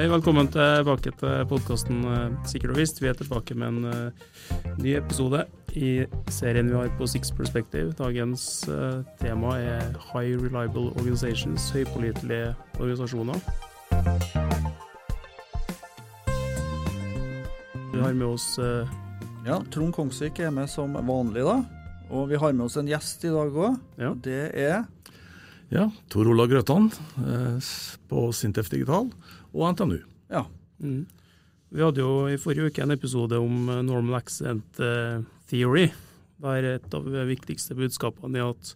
Hei, 0.00 0.06
velkommen 0.08 0.46
tilbake 0.48 1.10
til 1.20 1.42
podkasten 1.44 1.98
Sikkert 2.48 2.70
og 2.72 2.78
visst. 2.78 3.02
Vi 3.02 3.08
er 3.10 3.18
tilbake 3.18 3.52
med 3.52 3.68
en 3.68 3.82
uh, 3.84 4.70
ny 4.80 4.94
episode 4.96 5.42
i 5.76 6.06
serien 6.32 6.70
vi 6.70 6.78
har 6.78 6.88
på 6.96 7.04
Six 7.04 7.28
Perspective. 7.36 7.92
Dagens 7.98 8.64
uh, 8.72 9.02
tema 9.20 9.58
er 9.60 9.90
High 10.06 10.40
Reliable 10.40 10.86
Organizations, 10.94 11.66
høypålitelige 11.76 12.54
organisasjoner. 12.78 13.44
Vi 17.92 18.00
har 18.00 18.16
med 18.16 18.26
oss 18.30 18.54
uh, 18.56 18.88
Ja, 19.44 19.60
Trond 19.68 19.92
Kongsvik 19.98 20.40
er 20.40 20.56
med 20.62 20.72
som 20.72 20.96
vanlig, 20.96 21.44
da. 21.44 21.58
Og 22.08 22.32
vi 22.32 22.40
har 22.40 22.56
med 22.56 22.70
oss 22.70 22.80
en 22.80 22.88
gjest 22.88 23.28
i 23.28 23.36
dag 23.36 23.52
òg. 23.52 23.76
Ja. 24.00 24.14
Det 24.16 24.46
er 24.64 24.80
Ja, 25.70 25.86
Tor 26.10 26.26
Ola 26.26 26.48
Grøtan 26.50 26.88
eh, 27.22 27.68
på 28.10 28.26
Sintef 28.34 28.72
Digital 28.72 29.06
og 29.54 29.66
NTNU. 29.70 30.00
Ja. 30.32 30.42
Mm. 30.82 31.04
Vi 31.70 31.84
hadde 31.84 32.02
jo 32.02 32.24
i 32.26 32.38
forrige 32.42 32.72
uke 32.72 32.82
en 32.82 32.90
episode 32.90 33.38
om 33.38 33.68
eh, 33.70 33.82
normal 33.86 34.18
Accent 34.18 34.80
eh, 34.82 35.20
theory. 35.50 35.86
Der 36.42 36.66
et 36.72 36.96
av 36.96 37.06
de 37.06 37.22
viktigste 37.28 37.76
budskapene 37.78 38.40
er 38.40 38.50
at 38.50 38.72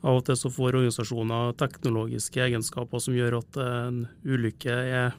av 0.00 0.20
og 0.20 0.24
til 0.28 0.38
så 0.38 0.52
får 0.54 0.78
organisasjoner 0.78 1.56
teknologiske 1.60 2.40
egenskaper 2.46 3.02
som 3.02 3.16
gjør 3.18 3.40
at 3.40 3.58
en 3.60 4.04
ulykke 4.24 4.76
er 4.94 5.18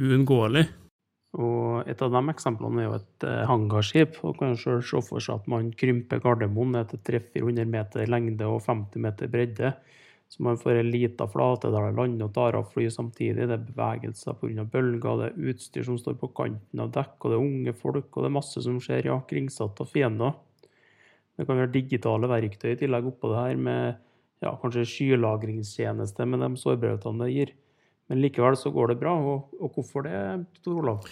uunngåelig. 0.00 0.64
Og 1.38 1.86
et 1.86 2.00
av 2.02 2.10
de 2.10 2.20
eksemplene 2.32 2.82
er 2.82 2.88
jo 2.88 2.96
et 2.96 3.26
eh, 3.28 3.44
hangarskip. 3.46 4.18
og 4.26 4.38
kan 4.40 4.56
selv 4.58 4.82
se 4.82 5.02
for 5.06 5.22
seg 5.22 5.38
at 5.38 5.50
man 5.50 5.70
krymper 5.70 6.18
Gardermoen 6.22 6.74
ned 6.74 6.90
til 6.90 7.02
300-400 7.06 7.70
meter 7.70 8.10
lengde 8.10 8.48
og 8.50 8.64
50 8.66 9.04
meter 9.04 9.30
bredde. 9.30 9.72
Så 10.30 10.42
man 10.46 10.58
får 10.58 10.78
en 10.78 10.90
liten 10.90 11.30
flate 11.30 11.70
der 11.70 11.88
det 11.88 11.94
lander 11.98 12.28
og 12.28 12.34
tar 12.34 12.58
av 12.58 12.68
fly 12.70 12.86
samtidig. 12.90 13.46
Det 13.46 13.56
er 13.56 13.64
bevegelser 13.66 14.36
pga. 14.38 14.66
bølger, 14.74 15.16
det 15.18 15.30
er 15.30 15.48
utstyr 15.50 15.86
som 15.86 15.98
står 15.98 16.18
på 16.18 16.30
kanten 16.34 16.82
av 16.82 16.92
dekk, 16.94 17.16
og 17.18 17.30
det 17.30 17.38
er 17.38 17.46
unge 17.46 17.74
folk, 17.74 18.10
og 18.14 18.22
det 18.22 18.30
er 18.30 18.36
masse 18.36 18.62
som 18.62 18.78
skjer, 18.82 19.08
ja, 19.10 19.18
kringsatt 19.26 19.82
av 19.82 19.90
fiender. 19.90 20.36
Det 21.34 21.48
kan 21.48 21.58
være 21.58 21.74
digitale 21.74 22.30
verktøy 22.30 22.74
i 22.74 22.78
tillegg 22.78 23.10
oppå 23.10 23.32
det 23.32 23.40
her, 23.40 23.58
med 23.58 23.98
ja, 24.44 24.54
kanskje 24.62 24.86
skylagringstjeneste 24.86 26.26
med 26.30 26.44
de 26.44 26.50
sårbarhetene 26.62 27.26
det 27.26 27.34
gir. 27.34 27.52
Men 28.10 28.24
likevel 28.24 28.58
så 28.58 28.72
går 28.74 28.92
det 28.92 29.00
bra, 29.04 29.14
og, 29.14 29.52
og 29.62 29.76
hvorfor 29.76 30.02
det, 30.06 30.18
Tor 30.64 30.82
Olav? 30.82 31.06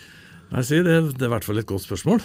Jeg 0.48 0.66
sier 0.66 0.84
det, 0.86 0.96
det 1.14 1.26
er 1.26 1.28
i 1.28 1.34
hvert 1.36 1.46
fall 1.46 1.60
et 1.60 1.68
godt 1.68 1.84
spørsmål 1.84 2.22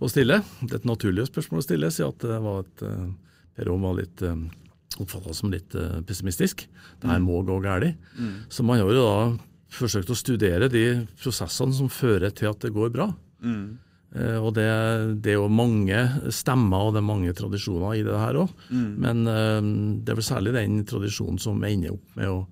å 0.00 0.08
stille. 0.10 0.38
Det 0.62 0.72
er 0.72 0.80
et 0.80 0.88
naturlig 0.88 1.26
spørsmål 1.28 1.60
å 1.60 1.66
stille, 1.66 1.90
siden 1.92 2.14
at 2.14 2.24
det 2.24 2.38
var 2.44 2.62
et 2.62 2.84
eh, 2.86 3.08
Per 3.54 3.70
Ohm 3.70 3.84
var 3.86 3.98
litt 3.98 4.22
eh, 4.24 4.44
oppfatta 5.02 5.34
som 5.36 5.52
litt 5.52 5.74
eh, 5.78 5.98
pessimistisk. 6.06 6.64
Det 7.02 7.10
her 7.10 7.20
må 7.22 7.42
gå 7.46 7.58
galt. 7.64 7.98
Så 8.48 8.64
man 8.66 8.80
har 8.80 8.88
jo 8.88 9.02
da 9.02 9.16
forsøkt 9.74 10.12
å 10.14 10.16
studere 10.18 10.70
de 10.70 10.84
prosessene 11.18 11.74
som 11.74 11.90
fører 11.90 12.32
til 12.34 12.52
at 12.52 12.62
det 12.62 12.72
går 12.74 12.94
bra. 12.94 13.10
Mm. 13.44 13.76
og 14.40 14.54
det, 14.56 14.64
det 15.20 15.34
er 15.34 15.36
jo 15.36 15.50
mange 15.52 15.98
stemmer 16.32 16.86
og 16.86 16.94
det 16.94 17.02
er 17.02 17.04
mange 17.04 17.32
tradisjoner 17.36 17.98
i 17.98 18.04
det 18.06 18.14
her 18.16 18.38
òg. 18.40 18.52
Men 18.72 19.26
eh, 19.28 19.58
det 20.00 20.14
er 20.14 20.20
vel 20.22 20.30
særlig 20.30 20.54
den 20.56 20.84
tradisjonen 20.88 21.42
som 21.42 21.58
ender 21.66 21.98
opp 21.98 22.20
med 22.20 22.30
å 22.30 22.44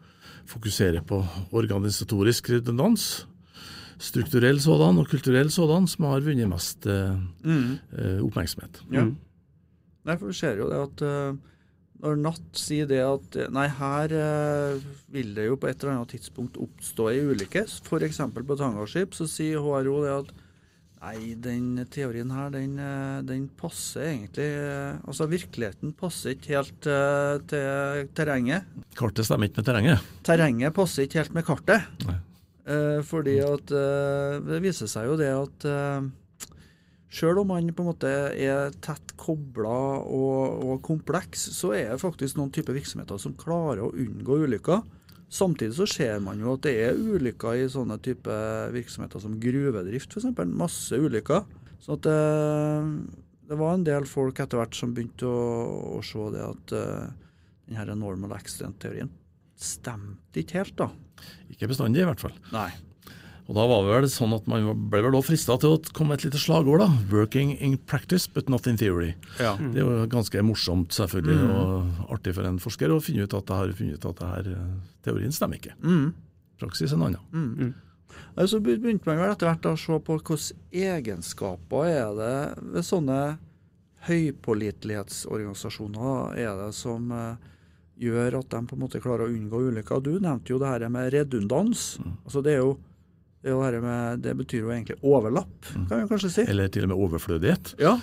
fokusere 0.51 1.03
på 1.07 1.21
organisatorisk 1.53 2.51
redundans, 2.55 3.27
strukturell 4.03 4.59
sådan 4.63 4.99
og 4.99 5.09
kulturell 5.11 5.51
sådan, 5.53 5.87
som 5.91 6.09
har 6.11 6.25
vunnet 6.25 6.51
mest 6.51 6.89
eh, 6.91 7.15
eh, 7.47 8.19
oppmerksomhet. 8.25 8.83
Ja. 8.93 9.07
Nei, 10.03 10.17
for 10.19 10.33
vi 10.33 10.35
ser 10.35 10.59
jo 10.59 10.69
det 10.73 10.81
at 10.83 11.03
eh, 11.07 11.41
når 12.03 12.17
Natt 12.19 12.59
sier 12.59 12.89
det 12.91 12.99
at 12.99 13.37
nei, 13.55 13.69
her 13.79 14.15
eh, 14.19 14.87
vil 15.15 15.37
det 15.37 15.47
jo 15.47 15.59
på 15.61 15.69
et 15.71 15.79
eller 15.79 16.01
annet 16.01 16.17
tidspunkt 16.17 16.59
oppstå 16.59 17.13
ei 17.13 17.21
ulykke, 17.23 17.63
f.eks. 17.63 18.23
på 18.35 18.59
Tangaskip, 18.59 19.15
så 19.15 19.29
sier 19.31 19.63
HRO 19.63 20.01
det 20.03 20.17
at 20.17 20.33
nei, 21.03 21.35
den 21.43 21.83
teorien 21.93 22.31
her, 22.33 22.51
den, 22.55 22.79
eh, 22.81 23.21
den 23.27 23.47
passer 23.59 24.07
egentlig 24.13 24.49
eh, 24.49 25.01
Altså 25.09 25.29
virkeligheten 25.31 25.95
passer 25.99 26.37
ikke 26.37 26.55
helt 26.57 26.89
uh, 26.89 27.37
til 27.51 28.11
terrenget. 28.17 28.69
Kartet 28.99 29.27
stemmer 29.27 29.51
ikke 29.51 29.61
med 29.61 29.69
terrenget. 29.69 30.11
Terrenget 30.27 30.75
passer 30.77 31.07
ikke 31.07 31.23
helt 31.23 31.37
med 31.37 31.47
kartet. 31.47 32.09
Eh, 32.63 33.01
fordi 33.07 33.39
at 33.43 33.75
uh, 33.75 34.39
det 34.47 34.63
viser 34.65 34.91
seg 34.91 35.11
jo 35.11 35.19
det 35.21 35.31
at 35.35 35.71
Sjøl 37.13 37.43
om 37.43 37.51
man 37.53 37.67
på 37.77 37.85
en 37.85 37.91
måte 37.91 38.09
er 38.09 38.73
tett 38.81 39.11
kobla 39.21 39.99
og, 40.01 40.63
og 40.65 40.79
kompleks, 40.87 41.43
så 41.53 41.75
er 41.77 41.91
det 41.91 42.01
faktisk 42.01 42.39
noen 42.39 42.49
typer 42.55 42.73
virksomheter 42.73 43.21
som 43.21 43.35
klarer 43.37 43.83
å 43.85 43.91
unngå 43.93 44.39
ulykker. 44.47 44.81
Samtidig 45.33 45.77
så 45.79 45.87
ser 45.89 46.19
man 46.21 46.41
jo 46.43 46.59
at 46.59 46.67
det 46.67 46.75
er 46.85 46.99
ulykker 46.99 47.57
i 47.57 47.69
sånne 47.73 47.97
type 48.05 48.35
virksomheter 48.75 49.23
som 49.23 49.39
gruvedrift 49.41 50.13
f.eks. 50.13 50.29
Masse 50.53 50.99
ulykker. 51.01 51.47
Så 51.83 51.97
at 51.97 52.09
eh, 52.11 52.91
det 53.49 53.59
var 53.59 53.75
en 53.75 53.87
del 53.87 54.07
folk 54.09 54.43
etter 54.43 54.61
hvert 54.61 54.77
som 54.77 54.93
begynte 54.95 55.29
å, 55.29 55.97
å 55.97 56.03
se 56.07 56.29
det 56.33 56.45
at 56.45 56.75
uh, 56.79 57.33
denne 57.69 57.97
normal 57.99 58.37
accident-teorien 58.37 59.11
stemte 59.61 60.41
ikke 60.41 60.61
helt, 60.61 60.77
da. 60.79 60.89
Ikke 61.53 61.69
bestandig, 61.71 62.01
i 62.03 62.09
hvert 62.09 62.23
fall. 62.23 62.33
Nei. 62.55 62.71
Og 63.49 63.55
da 63.59 63.63
var 63.67 63.79
det 63.83 63.91
vel 63.91 64.07
sånn 64.13 64.35
at 64.37 64.47
man 64.51 64.69
ble 64.91 65.01
vel 65.03 65.17
frista 65.27 65.57
til 65.61 65.71
å 65.75 65.81
komme 65.93 66.09
med 66.13 66.19
et 66.21 66.27
lite 66.29 66.41
slagord, 66.41 66.81
da. 66.85 66.89
'Working 67.11 67.49
in 67.59 67.77
practice, 67.77 68.27
but 68.31 68.49
not 68.49 68.67
in 68.71 68.77
theory'. 68.79 69.15
Ja. 69.41 69.57
Det 69.59 69.79
er 69.83 69.83
jo 69.83 70.07
ganske 70.07 70.43
morsomt 70.47 70.95
selvfølgelig, 70.95 71.51
og 71.51 72.13
artig 72.15 72.35
for 72.37 72.45
en 72.47 72.63
forsker 72.63 72.89
å 72.95 73.03
finne 73.03 73.23
ut 73.27 73.35
at 73.35 73.47
det 73.47 73.57
her, 73.59 73.69
ut 73.69 74.05
at 74.07 74.17
det 74.21 74.29
her, 74.29 74.45
eh, 74.53 74.75
teorien 75.03 75.33
stemmer 75.35 75.57
ikke. 75.59 75.75
Mm. 75.83 76.15
Praksis 76.63 76.93
en 76.93 77.03
annen. 77.03 77.21
Mm. 77.33 77.75
Så 78.47 78.61
begynte 78.63 79.07
man 79.07 79.19
vel 79.19 79.31
etter 79.33 79.47
hvert 79.49 79.67
å 79.67 79.77
se 79.77 79.99
på 79.99 80.19
hvilke 80.19 80.37
egenskaper 80.71 81.85
er 81.89 82.15
det 82.17 82.55
ved 82.63 82.85
sånne 82.87 83.39
høypålitelighetsorganisasjoner 84.07 86.39
er 86.39 86.57
det 86.59 86.73
som 86.75 87.13
eh, 87.15 87.37
gjør 88.03 88.41
at 88.41 88.51
de 88.51 88.67
på 88.67 88.75
en 88.77 88.83
måte 88.83 89.01
klarer 89.03 89.25
å 89.27 89.33
unngå 89.33 89.59
ulykker. 89.69 90.01
Du 90.03 90.13
nevnte 90.19 90.53
jo 90.55 90.59
det 90.63 90.71
her 90.71 90.89
med 90.93 91.13
redundans. 91.15 91.81
Altså 92.25 92.41
det 92.43 92.53
er 92.57 92.63
jo 92.65 92.73
det, 93.43 93.81
med, 93.83 94.21
det 94.23 94.35
betyr 94.39 94.61
jo 94.63 94.71
egentlig 94.71 94.99
overlapp, 95.03 95.73
kan 95.73 96.05
vi 96.05 96.11
kanskje 96.11 96.31
si. 96.31 96.45
Eller 96.47 96.71
til 96.71 96.87
og 96.87 96.93
med 96.93 97.07
overflødighet. 97.07 97.75
Ja, 97.83 97.97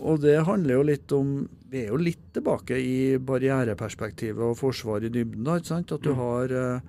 og 0.00 0.22
det 0.22 0.38
handler 0.46 0.78
jo 0.78 0.84
litt 0.88 1.12
om 1.12 1.32
Vi 1.72 1.84
er 1.84 1.92
jo 1.92 2.00
litt 2.00 2.24
tilbake 2.36 2.76
i 2.76 3.16
barriereperspektivet 3.20 4.42
og 4.44 4.58
forsvar 4.60 5.04
i 5.04 5.10
dybden, 5.12 5.44
da, 5.46 5.56
ikke 5.56 5.70
sant? 5.70 5.92
At 5.94 6.04
du 6.04 6.12
har, 6.18 6.52
eh, 6.52 6.82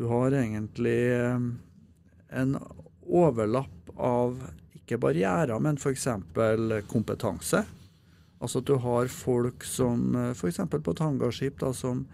du 0.00 0.06
har 0.08 0.32
egentlig 0.32 1.00
eh, 1.12 1.42
en 2.40 2.54
overlapp 3.04 3.92
av 3.92 4.38
ikke 4.78 4.96
barrierer, 5.02 5.52
men 5.60 5.76
f.eks. 5.76 6.08
kompetanse. 6.88 7.60
Altså 8.40 8.62
at 8.62 8.70
du 8.70 8.78
har 8.80 9.12
folk 9.12 9.68
som 9.68 10.16
f.eks. 10.32 10.62
på 10.72 10.96
et 10.96 11.04
hangarskip 11.04 11.60
da, 11.60 11.74
som 11.76 12.06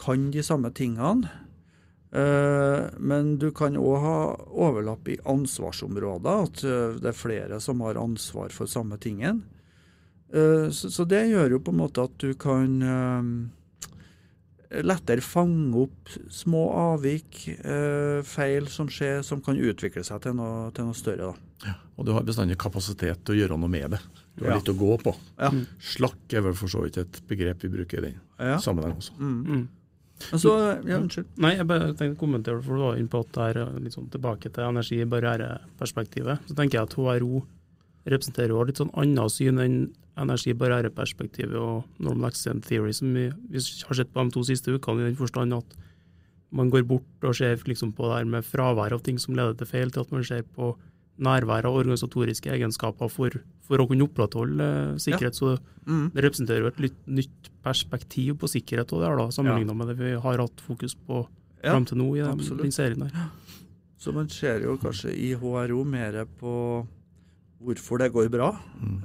kan 0.00 0.30
de 0.34 0.42
samme 0.42 0.72
tingene. 0.74 1.30
Eh, 2.14 2.90
Men 2.98 3.36
du 3.42 3.48
kan 3.50 3.74
òg 3.76 3.96
ha 4.00 4.18
overlapp 4.54 5.08
i 5.10 5.16
ansvarsområder, 5.26 6.44
at 6.46 6.62
eh, 6.64 7.00
det 7.02 7.10
er 7.10 7.18
flere 7.18 7.60
som 7.60 7.80
har 7.82 7.98
ansvar 7.98 8.52
for 8.54 8.66
samme 8.70 8.98
tingen. 9.02 9.42
Eh, 10.32 10.68
Så 10.70 11.04
det 11.10 11.24
gjør 11.32 11.50
jo 11.56 11.58
på 11.60 11.72
en 11.74 11.80
måte 11.82 12.04
at 12.06 12.16
du 12.22 12.34
kan 12.38 12.82
eh, 12.82 14.80
lettere 14.82 15.22
fange 15.22 15.74
opp 15.84 16.14
små 16.34 16.64
avvik, 16.94 17.48
eh, 17.64 18.22
feil 18.26 18.66
som 18.70 18.88
skjer, 18.90 19.22
som 19.22 19.40
kan 19.44 19.58
utvikle 19.58 20.02
seg 20.06 20.22
til 20.24 20.34
noe, 20.38 20.70
til 20.74 20.84
noe 20.88 20.94
større. 20.98 21.34
da. 21.62 21.74
Og 21.98 22.06
du 22.06 22.12
har 22.12 22.22
bestandig 22.26 22.56
kapasitet 22.58 23.24
til 23.24 23.34
å 23.34 23.38
gjøre 23.42 23.58
noe 23.58 23.70
med 23.70 23.90
det. 23.94 24.00
Du 24.36 24.44
har 24.44 24.52
Ja. 24.52 24.56
litt 24.58 24.68
å 24.68 24.78
gå 24.78 24.98
på. 25.02 25.14
Ja. 25.38 25.50
Slakk 25.80 26.32
er 26.32 26.42
vel 26.42 26.54
for 26.54 26.66
så 26.68 26.82
vidt 26.82 26.98
et 26.98 27.20
begrep 27.28 27.62
vi 27.62 27.68
bruker 27.68 27.98
i 27.98 28.00
den 28.10 28.20
Ja. 28.38 28.56
sammenheng 28.58 28.96
også. 28.98 29.12
Mm. 29.18 29.68
Men 30.30 30.40
så, 30.40 30.52
ja, 30.86 30.98
unnskyld. 31.00 31.26
Nei, 31.42 31.56
jeg 31.58 31.66
bare 31.68 31.90
tenkte 31.92 32.14
å 32.16 32.20
kommentere, 32.20 32.62
for 32.62 32.78
du 32.78 32.84
var 32.84 32.98
inne 33.00 33.10
på 33.10 33.20
at 33.24 33.32
det 33.34 33.48
er 33.50 33.80
litt 33.82 33.96
sånn 33.96 34.10
tilbake 34.12 34.50
til 34.54 34.68
energi-barriereperspektivet. 34.68 36.48
Så 36.48 36.56
tenker 36.58 36.78
jeg 36.78 36.88
at 36.88 36.96
HRO 36.96 37.42
representerer 38.04 38.52
jo 38.52 38.64
litt 38.68 38.80
sånn 38.80 38.92
annet 39.00 39.32
syn 39.32 39.60
enn 39.62 39.78
energi-barriereperspektivet 40.20 41.58
og 41.58 42.02
normal 42.02 42.30
accident 42.30 42.66
theory, 42.68 42.94
som 42.94 43.10
vi, 43.16 43.26
vi 43.50 43.60
har 43.60 43.98
sett 43.98 44.12
på 44.14 44.22
de 44.22 44.34
to 44.36 44.44
siste 44.46 44.74
ukene, 44.74 45.02
i 45.02 45.10
den 45.10 45.18
forstand 45.18 45.56
at 45.56 45.76
man 46.54 46.70
går 46.70 46.84
bort 46.86 47.26
og 47.26 47.34
ser 47.34 47.58
liksom 47.66 47.90
på 47.96 48.06
det 48.06 48.20
her 48.20 48.28
med 48.30 48.46
fravær 48.46 48.94
av 48.94 49.02
ting 49.02 49.18
som 49.18 49.34
leder 49.34 49.56
til 49.58 49.70
feil, 49.70 49.90
til 49.90 50.04
at 50.04 50.12
man 50.14 50.26
ser 50.26 50.44
på 50.54 50.74
nærvær 51.18 51.64
og 51.68 51.76
organisatoriske 51.84 52.50
egenskaper 52.50 53.08
for, 53.12 53.30
for 53.62 53.78
å 53.78 53.86
kunne 53.86 54.02
opprettholde 54.08 54.98
sikkerhet. 54.98 55.34
sikkerhet. 55.34 55.34
Så 55.38 55.58
Mm. 55.86 56.10
det 56.14 56.22
representerer 56.24 56.60
jo 56.62 56.66
et 56.72 56.80
litt 56.80 57.06
nytt 57.06 57.50
perspektiv 57.62 58.38
på 58.40 58.48
sikkerhet, 58.48 58.90
og 58.92 59.00
det 59.02 59.08
er 59.10 59.16
da, 59.20 59.26
sammenlignet 59.28 59.76
med 59.76 59.86
det 59.88 59.96
vi 59.98 60.14
har 60.16 60.38
hatt 60.38 60.60
fokus 60.64 60.94
på 60.94 61.26
Ja, 61.62 61.72
fram 61.72 61.84
til 61.84 61.98
nå 61.98 62.16
i 62.16 62.20
den, 62.24 62.38
den 62.58 62.72
serien 62.72 63.02
her. 63.02 63.28
Så 63.98 64.12
man 64.14 64.28
ser 64.28 64.60
jo 64.64 64.76
kanskje 64.76 65.12
i 65.12 65.34
HRO 65.34 65.84
mer 65.84 66.24
på 66.40 66.86
hvorfor 67.64 67.98
det 67.98 68.12
går 68.12 68.28
bra, 68.32 68.50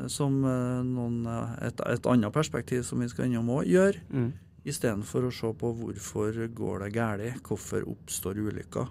som 0.08 0.44
eh, 0.44 0.84
noen, 0.84 1.26
eh, 1.28 1.68
et, 1.68 1.80
et 1.86 2.06
annet 2.12 2.34
perspektiv 2.34 2.84
som 2.84 3.00
vi 3.00 3.08
skal 3.08 3.26
innom 3.30 3.48
òg, 3.50 3.68
gjør. 3.68 4.00
Mm. 4.12 4.34
Istedenfor 4.68 5.28
å 5.30 5.32
se 5.32 5.52
på 5.56 5.72
hvorfor 5.78 6.36
går 6.56 6.80
det 6.84 6.94
galt, 6.98 7.44
hvorfor 7.48 7.86
oppstår 7.88 8.36
ulykker. 8.44 8.88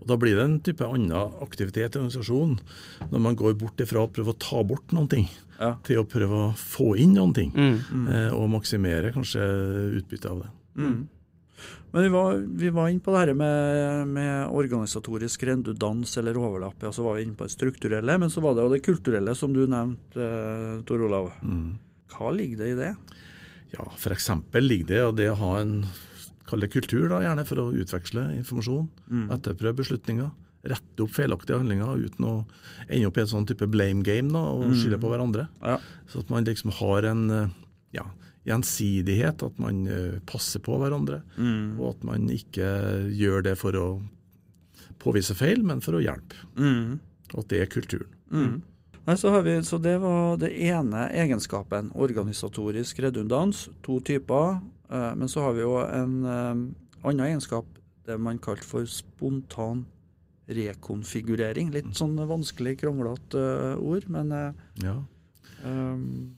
Og 0.00 0.06
Da 0.08 0.16
blir 0.16 0.36
det 0.36 0.44
en 0.44 0.60
type 0.64 0.86
annen 0.86 1.12
aktivitet 1.44 1.94
i 1.96 2.00
organisasjonen, 2.00 2.58
når 3.10 3.20
man 3.20 3.36
går 3.36 3.54
bort 3.60 3.76
ifra 3.84 4.06
å 4.06 4.10
prøve 4.12 4.32
å 4.34 4.38
ta 4.40 4.62
bort 4.64 4.92
noen 4.96 5.08
ting, 5.08 5.28
Ja. 5.60 5.74
til 5.84 5.98
å 6.02 6.06
prøve 6.08 6.30
å 6.32 6.54
få 6.56 6.96
inn 6.98 7.14
noen 7.14 7.34
ting, 7.34 7.52
Mm. 7.52 8.08
eh, 8.08 8.30
og 8.32 8.48
maksimere 8.50 9.12
kanskje 9.12 10.00
utbyttet 10.00 10.30
av 10.30 10.42
det. 10.42 10.50
Mm. 10.76 11.08
Men 11.92 12.02
vi 12.04 12.08
var, 12.08 12.36
vi 12.38 12.70
var 12.70 12.88
inne 12.88 13.00
på 13.00 13.10
det 13.12 13.26
her 13.26 13.34
med, 13.34 14.08
med 14.08 14.48
organisatorisk 14.48 15.42
redundans 15.42 16.16
eller 16.16 16.34
overlapp. 16.38 16.76
Ja, 16.80 16.92
så 16.92 17.02
var 17.02 17.16
vi 17.16 17.24
inne 17.24 17.34
på 17.36 17.44
det 17.44 17.50
strukturelle, 17.52 18.18
men 18.18 18.30
så 18.30 18.40
var 18.40 18.54
det 18.54 18.62
jo 18.62 18.70
det 18.72 18.82
kulturelle 18.86 19.34
som 19.36 19.52
du 19.52 19.66
nevnte, 19.66 20.16
eh, 20.16 20.82
Tor 20.86 21.02
Olav. 21.02 21.32
Mm. 21.42 21.74
Hva 22.14 22.30
ligger 22.32 22.56
det 22.62 22.68
i 22.70 22.78
det? 22.78 22.96
Ja, 23.74 23.84
F.eks. 23.96 24.30
ligger 24.54 24.86
det 24.86 25.02
i 25.02 25.12
det 25.24 25.28
å 25.32 25.36
ha 25.36 25.58
en 25.60 25.84
kall 26.50 26.60
det 26.66 26.72
kultur, 26.74 27.08
da, 27.12 27.20
gjerne 27.24 27.46
for 27.48 27.62
å 27.62 27.70
utveksle 27.72 28.26
informasjon, 28.40 28.88
Mm. 29.10 29.26
etterprøve 29.36 29.76
beslutninger, 29.84 30.30
rette 30.70 31.00
opp 31.06 31.14
feilaktige 31.16 31.56
handlinger 31.56 32.02
uten 32.04 32.26
å 32.28 32.34
ende 32.88 33.06
opp 33.08 33.16
i 33.16 33.22
en 33.22 33.30
sånn 33.30 33.46
type 33.48 33.64
blame 33.70 34.02
game 34.04 34.28
da, 34.34 34.42
og 34.52 34.74
skylde 34.76 34.98
på 35.00 35.08
hverandre. 35.12 35.46
Ja. 35.62 35.78
Så 36.10 36.20
at 36.20 36.28
man 36.34 36.44
liksom 36.44 36.74
har 36.76 37.06
en 37.08 37.22
eh, 37.30 37.48
ja, 37.96 38.04
gjensidighet, 38.50 39.42
at 39.46 39.58
man 39.62 39.86
eh, 39.88 40.18
passer 40.28 40.60
på 40.60 40.76
hverandre. 40.80 41.22
Mm. 41.38 41.78
Og 41.80 41.94
at 41.94 42.04
man 42.04 42.26
ikke 42.34 42.68
gjør 43.16 43.42
det 43.46 43.56
for 43.60 43.72
å 43.78 43.86
påvise 45.00 45.34
feil, 45.38 45.62
men 45.64 45.80
for 45.80 45.96
å 45.96 46.02
hjelpe. 46.04 46.36
Mm. 46.60 46.98
Og 47.32 47.38
at 47.44 47.48
det 47.52 47.62
er 47.62 47.70
kulturen. 47.72 48.10
Mm. 48.30 48.58
Nei, 49.06 49.16
så, 49.16 49.30
har 49.32 49.42
vi, 49.46 49.56
så 49.64 49.78
det 49.82 49.96
var 50.02 50.36
det 50.42 50.52
ene 50.68 51.06
egenskapen. 51.16 51.88
Organisatorisk 51.96 53.00
redundans. 53.06 53.64
To 53.86 53.96
typer. 54.04 54.60
Eh, 54.90 55.14
men 55.14 55.28
så 55.28 55.44
har 55.44 55.54
vi 55.54 55.62
jo 55.64 55.76
en 55.84 56.16
eh, 56.26 56.50
annen 57.04 57.24
egenskap, 57.28 57.66
det 58.06 58.18
man 58.18 58.40
kalte 58.42 58.66
for 58.66 58.88
spontan 58.90 59.84
rekonfigurering. 60.50 61.70
Litt 61.74 61.92
sånn 61.98 62.18
vanskelig, 62.18 62.80
kronglete 62.82 63.40
eh, 63.40 63.78
ord, 63.78 64.10
men 64.10 64.34
Ja. 64.82 64.98
Um, 65.60 66.36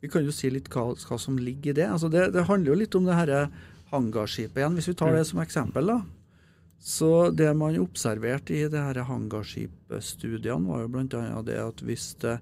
vi 0.00 0.08
kan 0.08 0.24
jo 0.24 0.32
si 0.32 0.48
litt 0.52 0.70
hva, 0.72 0.90
hva 0.96 1.16
som 1.20 1.36
ligger 1.40 1.72
i 1.72 1.76
det. 1.78 1.86
Altså 1.88 2.10
det. 2.12 2.26
Det 2.34 2.44
handler 2.48 2.72
jo 2.72 2.76
litt 2.76 2.96
om 2.96 3.06
det 3.08 3.16
her 3.16 3.30
hangarskipet 3.92 4.58
igjen, 4.60 4.74
hvis 4.76 4.88
vi 4.90 4.94
tar 5.00 5.14
det 5.16 5.22
som 5.28 5.40
eksempel. 5.40 5.88
da. 5.88 6.00
Så 6.84 7.30
det 7.32 7.48
man 7.56 7.78
observerte 7.80 8.52
i 8.52 8.66
det 8.68 8.80
her 8.80 9.00
hangarskipstudiene, 9.08 10.68
var 10.68 10.82
jo 10.82 10.90
bl.a. 10.92 11.40
det 11.46 11.56
at 11.56 11.80
hvis 11.84 12.10
det 12.20 12.34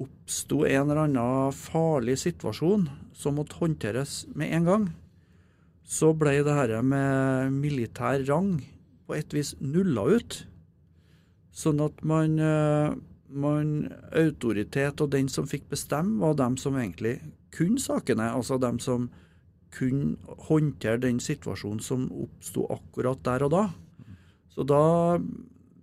oppsto 0.00 0.64
en 0.66 0.88
eller 0.90 1.04
annen 1.04 1.54
farlig 1.54 2.18
situasjon 2.24 2.88
som 3.14 3.38
måtte 3.38 3.58
håndteres 3.60 4.24
med 4.34 4.52
en 4.56 4.68
gang, 4.68 4.86
så 5.84 6.12
ble 6.16 6.38
det 6.44 6.56
her 6.56 6.78
med 6.82 7.52
militær 7.52 8.24
rang 8.28 8.56
på 9.06 9.16
et 9.18 9.34
vis 9.36 9.52
nulla 9.60 10.06
ut. 10.16 10.38
Sånn 11.54 11.82
at 11.84 12.00
man, 12.02 12.38
eh, 12.40 12.94
man 13.28 13.74
Autoritet 14.10 15.02
og 15.04 15.12
den 15.12 15.28
som 15.28 15.46
fikk 15.46 15.68
bestemme, 15.70 16.18
var 16.20 16.34
dem 16.34 16.56
som 16.56 16.78
egentlig 16.80 17.20
kunne 17.54 17.78
sakene. 17.78 18.32
Altså 18.32 18.58
dem 18.58 18.80
som 18.82 19.10
kunne 19.74 20.16
håndtere 20.48 21.02
den 21.02 21.20
situasjonen 21.22 21.82
som 21.82 22.08
oppsto 22.10 22.66
akkurat 22.70 23.22
der 23.26 23.46
og 23.46 23.54
da. 23.54 23.64
Så 24.54 24.66
da 24.66 25.18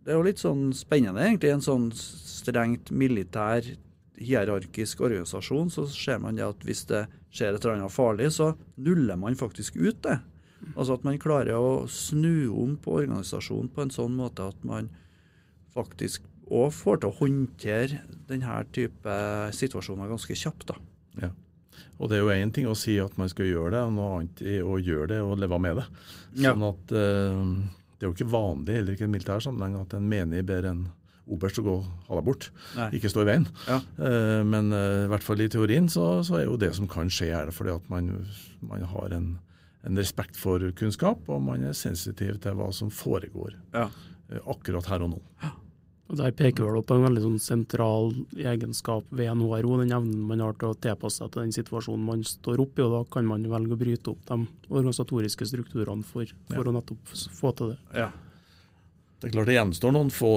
Det 0.02 0.10
er 0.10 0.18
jo 0.18 0.25
litt 0.25 0.40
sånn 0.42 0.72
spennende, 0.74 1.22
egentlig. 1.22 1.52
En 1.54 1.62
sånn 1.62 1.92
strengt 1.94 2.90
militær, 2.90 3.62
hierarkisk 4.21 5.01
organisasjon, 5.01 5.71
så 5.73 5.88
ser 5.89 6.21
man 6.23 6.38
det 6.38 6.45
at 6.45 6.65
hvis 6.68 6.85
det 6.89 7.06
skjer 7.33 7.56
et 7.56 7.63
eller 7.63 7.79
annet 7.79 7.94
farlig, 7.94 8.29
så 8.35 8.53
nuller 8.81 9.19
man 9.19 9.38
faktisk 9.39 9.79
ut 9.79 10.01
det. 10.06 10.19
Altså 10.75 10.95
at 10.97 11.06
man 11.07 11.19
klarer 11.21 11.57
å 11.57 11.88
snu 11.89 12.51
om 12.53 12.75
på 12.81 13.00
organisasjonen 13.01 13.71
på 13.73 13.85
en 13.85 13.94
sånn 13.94 14.13
måte 14.18 14.45
at 14.51 14.68
man 14.68 14.91
faktisk 15.73 16.27
òg 16.51 16.73
får 16.75 17.01
til 17.01 17.09
å 17.09 17.18
håndtere 17.18 18.01
denne 18.29 18.57
type 18.75 19.18
situasjoner 19.56 20.12
ganske 20.12 20.35
kjapt. 20.38 20.74
da. 20.74 20.77
Ja. 21.24 21.31
Og 22.01 22.09
det 22.09 22.17
er 22.17 22.24
jo 22.24 22.33
én 22.33 22.51
ting 22.53 22.67
å 22.67 22.77
si 22.77 22.97
at 23.00 23.15
man 23.17 23.29
skal 23.31 23.47
gjøre 23.47 23.75
det, 23.75 23.83
og 23.85 23.94
noe 23.95 24.15
annet 24.19 24.41
å 24.65 24.77
gjøre 24.81 25.13
det 25.13 25.19
og 25.24 25.38
leve 25.39 25.59
med 25.62 25.79
det. 25.79 25.85
Sånn 26.41 26.65
at 26.67 26.95
eh, 26.97 27.45
Det 28.01 28.07
er 28.07 28.09
jo 28.09 28.15
ikke 28.15 28.33
vanlig, 28.33 28.75
heller 28.75 28.95
ikke 28.95 29.06
i 29.06 29.07
en 29.07 29.13
militær 29.13 29.44
sammenheng, 29.45 29.75
at 29.83 29.94
en 29.94 30.07
menig 30.09 30.41
ber 30.50 30.65
en 30.65 30.79
oberst 31.31 31.62
å 31.62 31.66
gå 31.66 31.75
ha 31.81 32.18
deg 32.19 32.28
bort. 32.28 32.50
Nei. 32.78 32.89
Ikke 33.00 33.12
stå 33.12 33.24
i 33.24 33.30
veien. 33.31 33.48
Ja. 33.68 33.80
Uh, 34.00 34.42
men 34.48 34.74
uh, 34.75 35.06
i 35.06 35.12
hvert 35.12 35.25
fall 35.25 35.42
i 35.44 35.50
teorien 35.51 35.89
så, 35.92 36.19
så 36.28 36.39
er 36.42 36.45
jo 36.48 36.60
det 36.62 36.74
som 36.78 36.89
kan 36.92 37.12
skje, 37.12 37.31
her, 37.31 37.51
fordi 37.56 37.75
at 37.78 37.89
man, 37.92 38.12
man 38.66 38.86
har 38.92 39.16
en, 39.18 39.33
en 39.88 40.00
respekt 40.00 40.39
for 40.39 40.63
kunnskap, 40.78 41.24
og 41.31 41.44
man 41.48 41.66
er 41.69 41.78
sensitiv 41.78 42.42
til 42.44 42.57
hva 42.60 42.72
som 42.75 42.94
foregår 42.94 43.57
Ja. 43.75 43.88
uh, 43.88 44.39
akkurat 44.56 44.92
her 44.92 45.07
og 45.07 45.16
nå. 45.16 45.22
Og 46.12 46.18
Der 46.19 46.33
peker 46.36 46.68
vel 46.68 46.83
på 46.83 46.98
en 46.98 47.06
veldig 47.06 47.22
sånn 47.24 47.38
sentral 47.39 48.10
egenskap 48.36 49.06
ved 49.16 49.30
NHRO, 49.31 49.62
HRO, 49.62 49.77
den 49.80 49.94
evnen 49.95 50.25
man 50.27 50.42
har 50.44 50.57
til 50.60 50.74
å 50.74 50.75
tilpasse 50.75 51.22
seg 51.22 51.31
til 51.31 51.45
den 51.45 51.56
situasjonen 51.56 52.04
man 52.04 52.25
står 52.27 52.60
oppe 52.60 52.81
i. 52.81 52.84
og 52.84 52.92
Da 52.98 53.00
kan 53.16 53.30
man 53.30 53.45
velge 53.48 53.77
å 53.77 53.80
bryte 53.80 54.12
opp 54.12 54.25
de 54.27 54.42
organisatoriske 54.68 55.48
strukturene 55.48 56.04
for, 56.04 56.27
for 56.51 56.68
å 56.68 56.75
nettopp 56.75 57.16
få 57.39 57.54
til 57.56 57.72
det. 57.72 57.80
Ja. 57.95 58.10
Det 59.21 59.29
er 59.29 59.35
klart 59.35 59.51
det 59.51 59.57
gjenstår 59.59 59.94
noen 59.94 60.09
få 60.13 60.31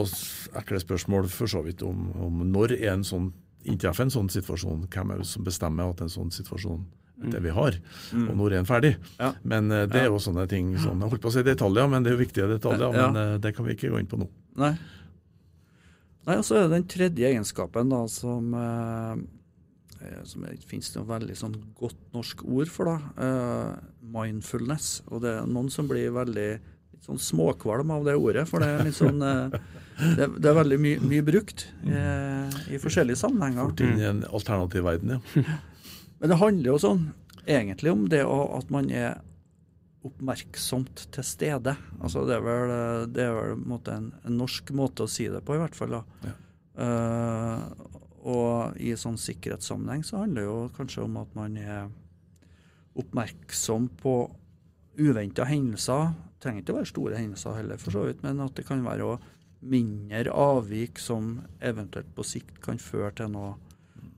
ekle 0.60 0.81
spørsmål 0.82 1.31
for 1.32 1.48
så 1.48 1.62
vidt 1.64 1.82
om, 1.86 2.10
om 2.20 2.42
når 2.52 2.76
er 2.76 2.90
en 2.92 3.06
sånn, 3.06 3.31
inntreffer 3.64 4.04
en 4.04 4.12
sånn 4.12 4.28
situasjon. 4.28 4.84
Hvem 4.92 5.14
er 5.14 5.22
det 5.22 5.28
som 5.31 5.46
bestemmer 5.46 5.88
at 5.94 6.02
en 6.04 6.12
sånn 6.12 6.34
situasjon 6.34 6.84
det 7.32 7.40
vi 7.40 7.52
har, 7.54 7.78
og 8.12 8.32
når 8.36 8.50
er 8.50 8.58
den 8.58 8.69
ferdig? 8.69 8.90
Ja. 9.16 9.31
Men 9.46 9.70
eh, 9.72 9.86
det 9.88 10.02
er 10.02 10.10
jo 10.10 10.19
sånne 10.20 10.44
ting 10.50 10.75
sånn, 10.76 11.00
Jeg 11.00 11.14
holdt 11.14 11.22
på 11.25 11.31
å 11.31 11.32
si 11.32 11.44
detaljer, 11.46 11.88
men 11.88 12.04
det 12.04 12.12
er 12.12 12.19
jo 12.19 12.20
viktige 12.20 12.50
detaljer. 12.50 12.90
Ja. 12.90 13.06
Men 13.06 13.20
eh, 13.22 13.38
det 13.40 13.54
kan 13.56 13.64
vi 13.64 13.78
ikke 13.78 13.92
gå 13.94 14.02
inn 14.02 14.10
på 14.10 14.20
nå. 14.20 14.28
Nei. 14.60 14.75
Nei, 16.25 16.37
og 16.40 16.44
så 16.44 16.58
er 16.58 16.66
det 16.66 16.75
den 16.75 16.87
tredje 16.88 17.30
egenskapen 17.30 17.90
da, 17.92 18.02
som, 18.08 18.52
eh, 18.56 19.25
eh, 20.04 20.20
som 20.28 20.44
det 20.44 20.58
finnes 20.69 20.92
noe 20.96 21.08
veldig 21.08 21.37
sånn 21.40 21.56
godt 21.80 22.00
norsk 22.16 22.44
ord 22.44 22.69
for. 22.72 22.92
da, 22.92 23.25
eh, 23.25 23.90
Mindfulness. 24.14 25.02
Og 25.08 25.25
det 25.25 25.38
er 25.38 25.48
noen 25.48 25.70
som 25.72 25.88
blir 25.88 26.12
veldig 26.12 26.60
sånn 27.04 27.20
småkvalm 27.20 27.92
av 27.94 28.06
det 28.06 28.16
ordet, 28.16 28.46
for 28.48 28.64
det 28.64 28.70
er 28.72 28.86
litt 28.88 28.96
sånn 28.96 29.20
eh, 29.24 29.58
det, 30.18 30.28
det 30.40 30.50
er 30.50 30.56
veldig 30.56 30.78
mye, 30.80 31.02
my 31.04 31.20
brukt 31.26 31.66
eh, 31.86 32.56
i 32.74 32.80
forskjellige 32.82 33.20
sammenhenger. 33.20 33.68
Fort 33.70 33.84
inn 33.84 34.00
i 34.00 34.08
en 34.08 34.24
alternativ 34.30 34.86
verden, 34.88 35.18
ja. 35.18 35.44
Men 36.18 36.30
det 36.30 36.40
handler 36.40 36.70
jo 36.72 36.80
sånn 36.80 37.04
egentlig 37.44 37.92
om 37.92 38.06
det 38.08 38.23
at 38.25 38.70
man 38.73 38.88
er 38.88 39.18
oppmerksomt 40.04 41.06
til 41.12 41.26
stede. 41.26 41.75
Altså 42.00 42.25
det 42.28 42.38
er 42.38 42.44
vel, 42.44 42.73
eh, 42.73 43.02
det 43.12 43.26
er 43.26 43.37
vel 43.37 43.52
en, 43.56 43.66
måte 43.68 43.96
en, 43.96 44.08
en 44.25 44.38
norsk 44.40 44.73
måte 44.76 45.06
å 45.06 45.11
si 45.11 45.28
det 45.32 45.42
på, 45.44 45.56
i 45.56 45.62
hvert 45.62 45.76
fall. 45.76 45.99
da. 45.99 46.02
Ja. 46.25 46.34
Uh, 46.75 48.00
og 48.25 48.80
i 48.82 48.94
sånn 48.99 49.18
sikkerhetssammenheng 49.20 50.00
så 50.02 50.23
handler 50.23 50.40
det 50.40 50.46
jo 50.49 50.56
kanskje 50.75 51.04
om 51.04 51.18
at 51.20 51.34
man 51.37 51.54
er 51.61 51.84
oppmerksom 52.99 53.87
på 54.00 54.14
uventa 54.99 55.46
hendelser. 55.46 56.14
Trenger 56.44 56.60
ikke 56.60 56.74
å 56.74 56.78
være 56.82 56.90
store 56.90 57.20
hendelser 57.20 57.56
heller, 57.56 57.80
for 57.80 57.94
så 57.94 58.04
vidt, 58.04 58.20
men 58.24 58.42
at 58.44 58.52
det 58.58 58.66
kan 58.68 58.84
være 58.84 59.14
mindre 59.64 60.32
avvik 60.36 61.00
som 61.00 61.38
eventuelt 61.64 62.10
på 62.16 62.26
sikt 62.28 62.58
kan 62.64 62.80
føre 62.80 63.14
til 63.16 63.30
noe, 63.32 63.54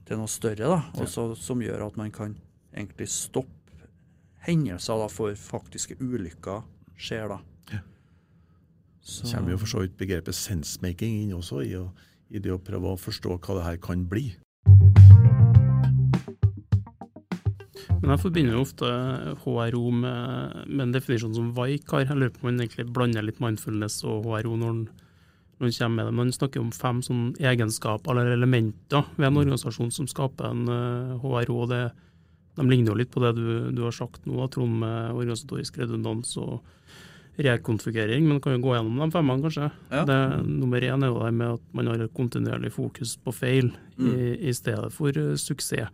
til 0.07 0.19
noe 0.19 0.31
større, 0.31 0.67
da, 0.67 0.81
også, 0.99 1.29
som 1.39 1.63
gjør 1.63 1.85
at 1.87 1.99
man 1.99 2.11
kan 2.11 2.35
egentlig 2.73 3.07
stoppe 3.11 3.53
hendelser 4.47 4.99
da, 4.99 5.07
for 5.11 5.39
faktiske 5.39 5.95
ulykker 6.03 6.65
skjer. 6.99 7.31
da. 7.31 7.39
Ja. 7.71 7.79
Så, 9.01 9.23
Så 9.23 9.37
kommer 9.37 9.55
jo 9.55 9.61
for 9.63 9.71
så 9.71 9.85
vidt 9.85 9.95
begrepet 9.99 10.35
sensemaking 10.35 11.21
inn 11.23 11.33
også, 11.35 11.63
i, 11.63 11.73
å, 11.79 11.87
i 12.27 12.43
det 12.43 12.51
å 12.51 12.59
prøve 12.59 12.91
å 12.91 12.99
forstå 12.99 13.39
hva 13.39 13.59
det 13.59 13.65
her 13.69 13.79
kan 13.87 14.03
bli. 14.09 14.29
Men 18.01 18.13
jeg 18.13 18.21
forbinder 18.21 18.55
jo 18.55 18.63
ofte 18.63 18.89
HRO 19.43 19.83
med, 19.91 20.63
med 20.69 20.85
en 20.87 20.95
definisjon 20.95 21.35
som 21.35 21.51
Vaik 21.57 21.89
har. 21.93 22.05
Jeg 22.05 22.19
lurer 22.19 22.33
på 22.35 22.43
om 22.43 22.49
man 22.51 22.63
egentlig 22.63 22.87
blander 22.93 23.25
litt 23.25 23.41
mindfulness 23.43 23.99
og 24.07 24.27
HRO 24.27 24.57
når 24.59 24.81
man 25.57 25.71
kommer 25.73 25.95
med 25.95 26.09
det. 26.09 26.17
Man 26.19 26.33
snakker 26.35 26.61
om 26.61 26.73
fem 26.75 27.01
sånn 27.05 27.31
egenskaper 27.41 28.13
eller 28.13 28.35
elementer 28.37 29.07
ved 29.15 29.31
en 29.31 29.41
organisasjon 29.41 29.93
som 29.95 30.09
skaper 30.09 30.51
en 30.51 30.67
eh, 30.69 31.15
HRO. 31.23 31.63
det 31.71 31.85
de 32.57 32.65
ligner 32.65 32.89
jo 32.91 32.97
litt 32.97 33.13
på 33.13 33.21
det 33.21 33.35
du, 33.37 33.69
du 33.75 33.83
har 33.85 33.93
sagt 33.93 34.25
nå, 34.25 34.39
Trond, 34.49 34.79
med 34.81 35.13
organisatorisk 35.13 35.77
redundans 35.77 36.33
og 36.41 36.63
rekonfigurering, 37.37 38.25
men 38.25 38.39
kan 38.41 38.55
jo 38.55 38.63
gå 38.63 38.73
gjennom 38.73 38.97
de 38.97 39.07
femmene, 39.13 39.43
kanskje. 39.45 39.67
Ja. 39.91 40.01
Det, 40.09 40.17
nummer 40.47 40.81
én 40.81 41.05
er 41.05 41.11
jo 41.11 41.19
det 41.21 41.35
med 41.37 41.59
at 41.59 41.67
man 41.77 41.91
har 41.91 42.01
et 42.01 42.15
kontinuerlig 42.17 42.71
fokus 42.73 43.13
på 43.21 43.33
feil 43.35 43.69
i, 44.01 44.13
i 44.49 44.53
stedet 44.57 44.89
for 44.95 45.13
uh, 45.21 45.35
suksess. 45.37 45.93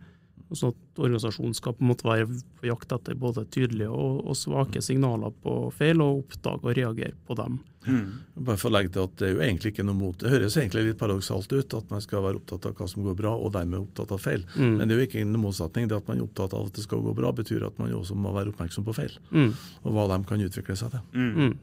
Og 0.52 0.58
Sånn 0.58 0.74
at 0.74 1.00
organisasjonen 1.00 1.54
skal 1.56 1.72
på 1.74 1.82
en 1.82 1.88
måte 1.90 2.06
være 2.06 2.26
på 2.60 2.68
jakt 2.68 2.92
etter 2.92 3.16
både 3.18 3.46
tydelige 3.54 3.88
og, 3.90 4.20
og 4.28 4.36
svake 4.38 4.82
signaler 4.84 5.32
på 5.42 5.54
feil, 5.74 6.02
og 6.04 6.20
oppdage 6.24 6.60
og 6.68 6.76
reagere 6.76 7.16
på 7.26 7.36
dem. 7.38 7.56
Mm. 7.86 8.04
Bare 8.46 8.56
for 8.60 8.70
å 8.70 8.74
legge 8.78 8.94
til 8.94 9.04
at 9.04 9.16
Det 9.20 9.26
er 9.26 9.32
jo 9.34 9.42
egentlig 9.44 9.74
ikke 9.74 9.84
noe 9.84 9.98
mot 9.98 10.16
det. 10.16 10.30
høres 10.32 10.56
egentlig 10.56 10.86
litt 10.86 11.00
paradoksalt 11.00 11.52
ut 11.52 11.74
at 11.76 11.90
man 11.92 12.00
skal 12.00 12.22
være 12.24 12.40
opptatt 12.40 12.68
av 12.70 12.78
hva 12.78 12.88
som 12.88 13.04
går 13.04 13.18
bra, 13.18 13.34
og 13.36 13.52
dermed 13.56 13.82
opptatt 13.82 14.14
av 14.14 14.22
feil. 14.24 14.46
Mm. 14.56 14.78
Men 14.78 14.88
det 14.88 14.94
er 14.94 15.02
jo 15.02 15.08
ikke 15.08 15.24
noen 15.26 15.44
motsetning. 15.44 15.88
Det 15.90 15.98
at 15.98 16.08
man 16.08 16.20
er 16.20 16.26
opptatt 16.28 16.56
av 16.56 16.68
at 16.68 16.78
det 16.78 16.86
skal 16.86 17.04
gå 17.04 17.14
bra, 17.16 17.32
betyr 17.36 17.66
at 17.66 17.78
man 17.80 17.92
også 17.92 18.16
må 18.16 18.32
være 18.36 18.54
oppmerksom 18.54 18.86
på 18.86 18.96
feil. 18.96 19.16
Mm. 19.32 19.52
Og 19.84 19.96
hva 19.96 20.08
de 20.12 20.20
kan 20.28 20.44
utvikle 20.44 20.76
seg 20.80 20.94
til. 20.96 21.04
Mm. 21.12 21.32
Mm. 21.34 21.54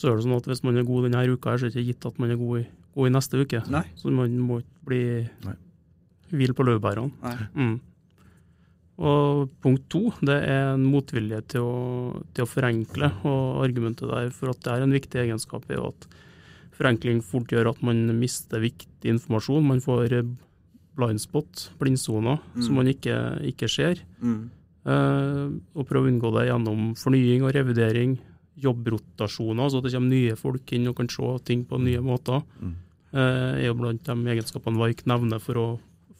Så 0.00 0.08
er 0.08 0.16
det 0.16 0.24
sånn 0.24 0.36
at 0.36 0.46
hvis 0.48 0.62
man 0.64 0.80
er 0.80 0.88
god 0.88 1.08
denne 1.08 1.26
uka, 1.28 1.56
så 1.56 1.66
er 1.66 1.72
det 1.72 1.76
ikke 1.76 1.92
gitt 1.92 2.08
at 2.08 2.20
man 2.22 2.32
er 2.32 2.40
god 2.40 2.62
i, 2.62 2.66
god 2.96 3.10
i 3.10 3.14
neste 3.16 3.40
uke. 3.40 3.62
Nei. 3.72 3.84
Så 4.00 4.12
man 4.16 4.36
må 4.40 4.60
ikke 4.62 4.88
bli 4.88 5.02
Nei. 5.44 5.56
hvil 6.32 6.54
på 6.56 6.64
laurbærene. 6.64 7.36
Mm. 7.52 7.74
Og 9.00 9.48
punkt 9.64 9.86
to, 9.88 10.10
det 10.20 10.36
er 10.44 10.74
en 10.74 10.82
motvilje 10.84 11.38
til 11.54 11.64
å, 11.64 11.76
til 12.36 12.44
å 12.44 12.48
forenkle. 12.50 13.08
Og 13.24 13.62
argumentet 13.64 14.10
der 14.10 14.28
for 14.36 14.52
at 14.52 14.60
det 14.66 14.74
er 14.74 14.84
en 14.84 14.92
viktig 14.92 15.22
egenskap, 15.22 15.64
er 15.72 15.78
jo 15.80 15.88
at 15.94 16.06
forenkling 16.76 17.22
fort 17.24 17.48
gjør 17.52 17.72
at 17.72 17.80
man 17.84 18.02
mister 18.20 18.60
viktig 18.60 19.08
informasjon. 19.14 19.64
Man 19.72 19.80
får 19.84 20.04
blindspot, 20.20 20.46
blind 21.00 21.20
spot, 21.22 21.62
blindsoner, 21.80 22.40
Mm. 22.54 22.62
som 22.66 22.74
man 22.76 22.88
ikke, 22.92 23.16
ikke 23.48 23.68
ser. 23.72 24.02
Mm. 24.20 24.50
Eh, 24.84 25.46
og 25.76 25.86
prøve 25.88 26.08
å 26.08 26.12
unngå 26.12 26.32
det 26.36 26.48
gjennom 26.50 26.94
fornying 26.96 27.42
og 27.44 27.54
revidering, 27.56 28.18
jobbrotasjoner, 28.60 29.70
så 29.70 29.80
det 29.82 29.92
kommer 29.94 30.12
nye 30.12 30.36
folk 30.36 30.72
inn 30.76 30.88
og 30.90 30.96
kan 30.98 31.08
se 31.08 31.38
ting 31.48 31.64
på 31.64 31.80
nye 31.80 32.00
måter. 32.04 32.42
Mm. 32.60 32.74
eh, 33.12 33.64
er 33.64 33.66
jo 33.66 33.74
blant 33.74 34.04
de 34.04 34.14
egenskapene 34.34 34.78
Vark 34.78 35.04
nevner 35.06 35.40
for 35.40 35.54
å, 35.58 35.66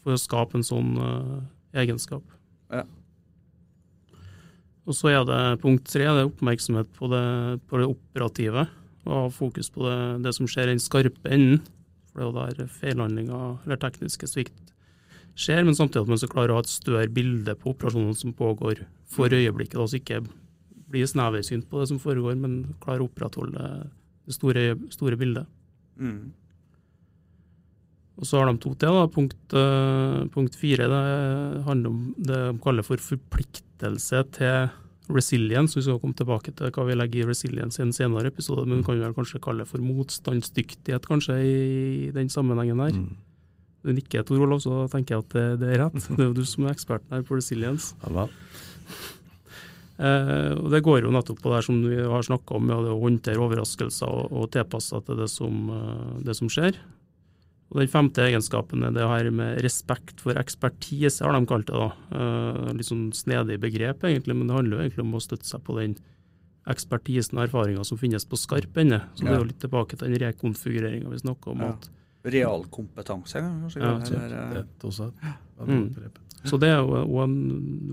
for 0.03 0.17
å 0.17 0.19
skape 0.19 0.57
en 0.59 0.65
sånn 0.67 0.97
eh, 0.99 1.83
egenskap. 1.85 2.23
Ja. 2.71 2.85
Og 4.89 4.97
så 4.97 5.11
er 5.13 5.25
det 5.29 5.61
punkt 5.63 5.87
tre, 5.87 6.07
det 6.09 6.23
er 6.25 6.31
oppmerksomhet 6.31 6.89
på 6.97 7.11
det, 7.13 7.27
på 7.71 7.79
det 7.79 7.91
operative. 7.91 8.67
Og 9.07 9.13
ha 9.15 9.29
fokus 9.33 9.71
på 9.73 9.85
det, 9.87 10.01
det 10.27 10.33
som 10.37 10.49
skjer 10.51 10.71
i 10.71 10.75
den 10.75 10.83
skarpe 10.83 11.31
enden. 11.31 11.63
For 12.11 12.21
det 12.21 12.27
er 12.27 12.31
jo 12.31 12.65
der 12.65 12.75
feilhandlinger 12.81 13.61
eller 13.65 13.81
tekniske 13.81 14.29
svikt 14.29 14.71
skjer, 15.39 15.63
men 15.65 15.77
samtidig 15.79 16.05
at 16.05 16.11
man 16.11 16.21
skal 16.21 16.33
klare 16.33 16.53
å 16.53 16.59
ha 16.59 16.65
et 16.65 16.73
større 16.73 17.09
bilde 17.15 17.55
på 17.59 17.73
operasjonene 17.73 18.19
som 18.19 18.35
pågår 18.37 18.83
for 19.11 19.33
øyeblikket. 19.33 19.79
Da, 19.79 19.87
så 19.87 20.01
ikke 20.01 20.21
blir 20.91 21.07
sneversynt 21.07 21.69
på 21.71 21.81
det 21.81 21.91
som 21.93 22.01
foregår, 22.03 22.35
men 22.39 22.75
klare 22.83 23.05
å 23.05 23.09
opprettholde 23.09 23.69
det 24.27 24.37
store, 24.37 24.65
store 24.93 25.19
bildet. 25.21 25.49
Mm. 26.01 26.33
Og 28.21 28.29
så 28.29 28.41
har 28.41 28.51
de 28.51 28.61
to 28.61 28.75
til. 28.75 28.93
da. 28.93 29.07
Punkt, 29.09 29.55
eh, 29.57 30.29
punkt 30.35 30.57
fire 30.61 30.89
det 30.93 31.65
handler 31.65 31.89
om 31.89 32.15
det 32.19 32.39
de 32.53 32.59
kaller 32.61 32.85
for 32.85 33.01
forpliktelse 33.01 34.25
til 34.37 34.69
resilience. 35.11 35.75
Vi 35.75 35.83
skal 35.87 35.99
komme 35.99 36.15
tilbake 36.15 36.53
til 36.55 36.71
hva 36.71 36.85
vi 36.87 36.99
legger 36.99 37.25
i 37.25 37.31
resilience 37.31 37.81
i 37.81 37.87
en 37.87 37.97
senere 37.97 38.31
episode, 38.31 38.67
men 38.67 38.83
vi 38.83 38.87
kan 38.87 39.01
vel 39.01 39.17
kanskje 39.17 39.41
kalle 39.43 39.65
det 39.65 39.73
for 39.73 39.83
motstandsdyktighet 39.83 41.09
kanskje 41.09 41.39
i 41.41 42.11
den 42.15 42.29
sammenhengen 42.29 42.85
her. 42.85 42.93
Mm. 42.93 43.17
Du 43.81 43.95
nikker, 43.97 44.23
Tor 44.29 44.43
Olav, 44.45 44.61
så 44.61 44.85
tenker 44.93 45.17
jeg 45.17 45.25
at 45.25 45.33
det, 45.33 45.47
det 45.63 45.73
er 45.73 45.83
rett. 45.87 45.97
Det 46.17 46.21
er 46.21 46.29
jo 46.29 46.37
du 46.37 46.45
som 46.45 46.67
er 46.67 46.77
eksperten 46.77 47.17
her 47.17 47.25
på 47.25 47.41
resilience. 47.41 47.95
Ja. 48.05 48.29
Eh, 50.01 50.53
og 50.57 50.71
Det 50.73 50.83
går 50.85 51.05
jo 51.05 51.13
nettopp 51.13 51.41
på 51.41 51.53
det 51.55 51.65
som 51.65 51.81
vi 51.85 51.97
har 51.97 52.25
snakka 52.25 52.57
om, 52.57 52.69
med 52.69 52.93
å 52.93 53.01
håndtere 53.01 53.41
overraskelser 53.41 54.09
og, 54.09 54.33
og 54.33 54.51
tilpasse 54.53 54.93
seg 54.93 55.09
til 55.09 55.21
det 55.21 55.31
som, 55.33 55.71
eh, 55.73 56.19
det 56.29 56.37
som 56.37 56.53
skjer. 56.53 56.77
Og 57.71 57.79
Den 57.79 57.89
femte 57.89 58.19
egenskapen 58.27 58.83
er 58.83 58.91
det 58.91 59.07
her 59.07 59.31
med 59.31 59.61
respekt 59.63 60.19
for 60.21 60.35
ekspertise, 60.35 61.23
har 61.23 61.33
de 61.39 61.47
kalt 61.47 61.67
det. 61.67 61.75
da. 61.79 61.93
Eh, 62.11 62.73
litt 62.75 62.87
sånn 62.89 63.13
snedig 63.15 63.61
begrep, 63.63 64.01
egentlig, 64.03 64.35
men 64.35 64.49
det 64.49 64.57
handler 64.57 64.77
jo 64.77 64.83
egentlig 64.89 65.05
om 65.07 65.13
å 65.15 65.23
støtte 65.23 65.47
seg 65.47 65.63
på 65.63 65.77
den 65.79 65.95
ekspertisen 66.67 67.39
og 67.39 67.47
erfaringa 67.49 67.85
som 67.87 67.99
finnes 67.99 68.27
på 68.29 68.37
skarp 68.39 68.77
ende. 68.83 69.01
Så 69.15 69.23
det 69.25 69.33
er 69.33 69.39
jo 69.39 69.49
litt 69.49 69.61
tilbake 69.63 69.97
til 69.97 70.11
den 70.11 70.19
rekonfigureringa 70.21 71.09
vi 71.11 71.23
snakker 71.23 71.55
om. 71.55 71.61
Ja. 71.65 71.71
at 71.79 71.89
Realkompetanse, 72.31 73.41
kanskje. 73.41 73.81
Ja, 73.81 73.95
kalle 73.97 74.11
det, 74.11 74.25
eller, 74.27 74.53
Det 74.53 74.85
er 74.85 74.89
også 74.91 75.07
et 75.09 75.15
det, 75.23 75.69
Mm. 75.69 75.95
begrep. 75.95 76.19
Så 76.49 76.57
det 76.61 76.71
er 76.73 76.79
jo 76.81 77.21
en 77.21 77.35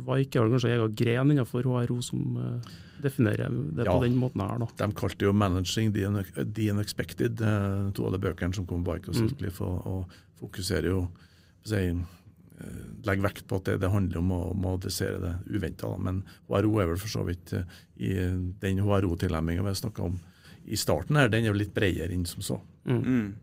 Vaik 0.08 0.36
er 0.36 0.48
kanskje 0.48 0.70
en 0.72 0.78
egen 0.78 0.94
gren 0.96 1.32
innenfor 1.34 1.66
HRO 1.68 1.98
som 2.06 2.38
eh, 2.40 2.76
definerer 3.04 3.52
det 3.76 3.86
Ja. 3.86 3.92
på 3.98 4.04
den 4.06 4.16
måten 4.16 4.42
her. 4.42 4.58
da. 4.60 4.68
De 4.88 4.94
kalte 4.94 5.26
jo 5.26 5.34
'Managing 5.34 5.94
the, 5.94 6.06
Unex- 6.08 6.54
the 6.54 6.70
Unexpected', 6.72 7.42
eh, 7.42 7.92
to 7.92 8.06
av 8.06 8.14
de 8.14 8.20
bøkene 8.20 8.56
som 8.56 8.66
kom 8.66 8.84
bak 8.84 9.10
oss. 9.10 9.20
Mm. 9.20 9.52
For, 9.52 9.66
og, 9.66 9.88
og 9.88 10.10
fokuserer 10.40 10.88
jo 10.88 11.10
si, 11.64 11.76
eh, 11.76 11.96
Legger 13.04 13.24
vekt 13.24 13.48
på 13.48 13.58
at 13.58 13.66
det, 13.66 13.80
det 13.82 13.92
handler 13.92 14.18
om 14.18 14.32
å, 14.32 14.52
om 14.52 14.64
å 14.66 14.78
adressere 14.80 15.20
det 15.20 15.36
uventa. 15.60 15.98
Men 16.00 16.24
HRO 16.48 16.80
er 16.80 16.88
vel 16.88 16.98
for 16.98 17.08
så 17.08 17.26
vidt 17.26 17.54
i 18.00 18.14
den 18.60 18.80
HRO-tilnærminga 18.80 19.62
vi 19.62 19.68
har 19.68 19.74
snakka 19.76 20.04
om 20.04 20.20
i 20.66 20.76
starten 20.76 21.16
her, 21.16 21.30
den 21.30 21.44
er 21.46 21.48
jo 21.54 21.60
litt 21.60 21.74
bredere 21.74 22.12
enn 22.12 22.26
som 22.26 22.42
så. 22.42 22.62
Mm. 22.86 23.04
mm. 23.04 23.34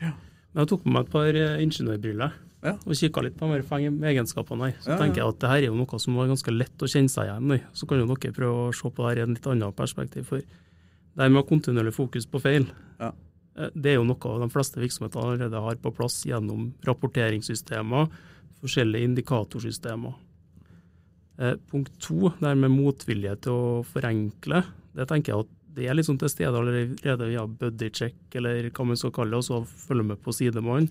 Ja. 0.00 0.12
jeg 0.54 0.66
tok 0.68 0.82
på 0.84 0.90
meg 0.90 1.04
et 1.06 1.10
par 1.10 1.32
ingeniørbriller 1.34 2.32
Ja. 2.62 2.72
og 2.74 2.94
kikka 2.98 3.22
litt 3.22 3.36
på 3.38 3.46
egenskapene 3.46 4.66
her. 4.72 4.76
Så 4.82 4.90
Ja, 4.90 4.98
tenker 4.98 5.22
jeg 5.22 5.28
at 5.28 5.38
det 5.38 5.48
her 5.48 5.56
er 5.62 5.66
jo 5.68 5.76
noe 5.78 5.98
som 6.02 6.16
var 6.18 6.26
ganske 6.26 6.50
lett 6.50 6.78
å 6.82 6.88
kjenne 6.90 7.08
seg 7.12 7.28
igjen 7.28 7.52
i. 7.54 7.60
Så 7.72 7.86
kan 7.86 7.98
jo 8.00 8.06
dere 8.06 8.32
prøve 8.34 8.68
å 8.68 8.74
se 8.74 8.90
på 8.90 8.96
det 9.04 9.08
her 9.12 9.18
i 9.18 9.26
en 9.28 9.34
litt 9.34 9.46
annet 9.46 9.76
perspektiv. 9.76 10.24
For 10.26 10.38
det 10.42 11.22
her 11.22 11.28
med 11.30 11.44
å 11.44 11.48
kontinuerlig 11.48 11.94
fokus 11.94 12.26
på 12.26 12.40
feil, 12.42 12.66
Ja. 12.98 13.12
eh, 13.56 13.70
det 13.74 13.86
er 13.92 13.94
jo 14.00 14.04
noe 14.04 14.16
de 14.40 14.48
fleste 14.50 14.80
virksomheter 14.82 15.20
allerede 15.22 15.60
har 15.62 15.76
på 15.76 15.94
plass 15.94 16.24
gjennom 16.24 16.72
rapporteringssystemer, 16.84 18.08
forskjellige 18.60 19.06
indikatorsystemer. 19.06 20.14
Eh, 21.38 21.54
Punkt 21.70 21.92
to, 22.00 22.30
det 22.40 22.48
her 22.48 22.56
med 22.56 22.70
motvilje 22.74 23.40
til 23.40 23.52
å 23.52 23.84
forenkle, 23.86 24.64
det 24.96 25.06
tenker 25.06 25.32
jeg 25.32 25.44
at 25.46 25.48
det 25.74 25.86
er 25.86 26.02
sånn 26.02 26.18
til 26.18 26.30
stede 26.32 26.58
allerede 26.58 27.28
via 27.28 27.44
buddycheck, 27.46 28.16
eller 28.38 28.70
hva 28.70 28.86
man 28.88 28.98
skal 28.98 29.12
kalle 29.14 29.36
det, 29.36 29.42
og 29.42 29.46
så 29.46 29.86
følge 29.86 30.06
med 30.10 30.22
på 30.22 30.34
sidemann 30.34 30.88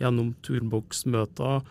gjennom 0.00 0.34
turboksmøter, 0.42 1.62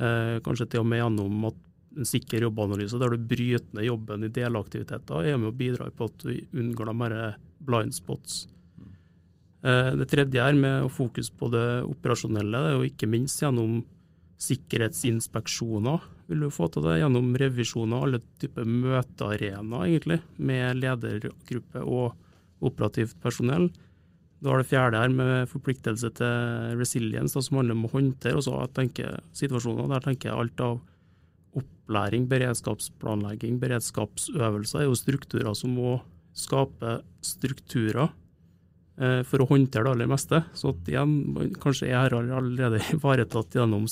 eh, 0.00 0.36
kanskje 0.46 0.68
til 0.70 0.80
og 0.80 0.86
med 0.86 1.02
gjennom 1.02 1.44
at 1.50 1.66
en 1.96 2.06
sikker 2.06 2.46
jobbanalyse 2.46 2.98
der 2.98 3.10
du 3.10 3.18
bryter 3.18 3.74
ned 3.74 3.88
jobben 3.88 4.24
i 4.24 4.28
delaktiviteter, 4.28 5.26
er 5.26 5.36
med 5.36 5.50
å 5.50 5.56
bidra 5.56 5.90
på 5.90 6.06
at 6.06 6.18
du 6.22 6.34
unngår 6.54 6.86
de 6.86 6.94
her 7.02 7.36
blind 7.58 7.94
spots. 7.94 8.46
Eh, 9.62 9.90
det 9.98 10.08
tredje 10.08 10.40
er 10.40 10.54
med 10.54 10.86
å 10.86 10.92
fokus 10.92 11.30
på 11.30 11.50
det 11.52 11.82
operasjonelle, 11.84 12.62
det 12.62 12.70
er 12.70 12.78
jo 12.78 12.88
ikke 12.88 13.10
minst 13.10 13.42
gjennom 13.42 13.82
sikkerhetsinspeksjoner. 14.40 16.00
Vil 16.30 16.44
du 16.44 16.50
få 16.54 16.68
til 16.70 16.84
det 16.86 17.00
gjennom 17.00 17.32
revisjoner, 17.42 18.04
alle 18.06 18.20
typer 18.38 18.68
møtearenaer 18.68 19.88
egentlig, 19.88 20.20
med 20.38 20.78
ledergruppe 20.78 21.82
og 21.82 22.14
operativt 22.62 23.16
personell. 23.22 23.66
Da 24.40 24.52
har 24.52 24.62
det 24.62 24.70
fjerde 24.70 25.00
her 25.02 25.10
med 25.12 25.50
forpliktelse 25.50 26.12
til 26.16 26.78
resilience, 26.78 27.34
da, 27.34 27.42
som 27.44 27.58
handler 27.58 27.76
om 27.76 27.88
å 27.88 27.92
håndtere 27.96 28.38
også, 28.38 28.60
jeg 28.62 28.72
tenker, 28.78 29.18
situasjoner. 29.36 29.90
Der 29.90 30.06
tenker 30.06 30.30
jeg 30.30 30.38
alt 30.38 30.64
av 30.64 30.78
opplæring, 31.60 32.28
beredskapsplanlegging, 32.30 33.58
beredskapsøvelser 33.60 34.84
er 34.84 34.88
jo 34.88 34.96
strukturer 34.96 35.58
som 35.58 35.74
må 35.74 35.98
skape 36.36 37.00
strukturer 37.26 38.06
eh, 39.02 39.20
for 39.26 39.42
å 39.42 39.48
håndtere 39.50 39.88
det 39.88 39.96
aller 39.96 40.10
meste. 40.14 40.44
Så 40.54 40.72
at 40.76 40.88
igjen, 40.88 41.50
kanskje 41.60 41.90
er 41.90 42.06
her 42.06 42.20
allerede 42.22 42.80
ivaretatt 42.96 43.58
gjennom 43.58 43.90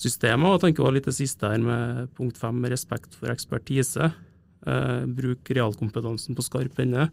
sikkerhetsstyringssystemet. 0.00 0.48
Og 0.48 0.56
jeg 0.56 0.64
tenker 0.64 0.84
også 0.84 0.94
litt 0.94 1.08
det 1.08 1.16
siste 1.16 1.48
her 1.48 1.60
med 1.60 2.10
punkt 2.16 2.38
fem, 2.38 2.64
respekt 2.64 3.14
for 3.14 3.30
ekspertise. 3.30 4.12
Eh, 4.66 5.06
bruk 5.06 5.50
realkompetansen 5.50 6.36
på 6.36 6.42
skarp 6.44 6.78
ende. 6.80 7.10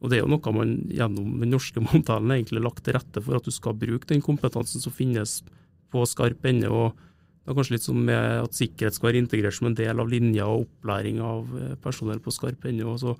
Og 0.00 0.10
det 0.10 0.18
er 0.18 0.24
jo 0.24 0.32
noe 0.32 0.52
man 0.52 0.88
gjennom 0.88 1.40
den 1.40 1.50
norske 1.50 1.80
modellen 1.88 2.30
egentlig 2.30 2.62
lagt 2.62 2.84
til 2.84 2.94
rette 2.94 3.20
for 3.20 3.36
at 3.36 3.44
du 3.44 3.50
skal 3.50 3.74
bruke 3.74 4.06
den 4.06 4.22
kompetansen 4.22 4.80
som 4.80 4.92
finnes 4.92 5.42
på 5.90 6.04
skarp 6.06 6.44
ende. 6.44 6.68
og 6.70 6.94
det 7.40 7.54
er 7.54 7.56
kanskje 7.56 7.74
litt 7.74 7.86
sånn 7.86 8.04
med 8.04 8.44
at 8.44 8.54
sikkerhet 8.54 8.94
skal 8.94 9.08
være 9.08 9.22
integrert 9.24 9.56
som 9.56 9.66
en 9.66 9.74
del 9.74 9.98
av 9.98 10.10
linja 10.10 10.44
og 10.46 10.66
opplæring 10.66 11.20
av 11.24 11.48
eh, 11.58 11.76
personell 11.82 12.20
på 12.20 12.30
skarp 12.30 12.64
ende. 12.64 12.98
så 12.98 13.16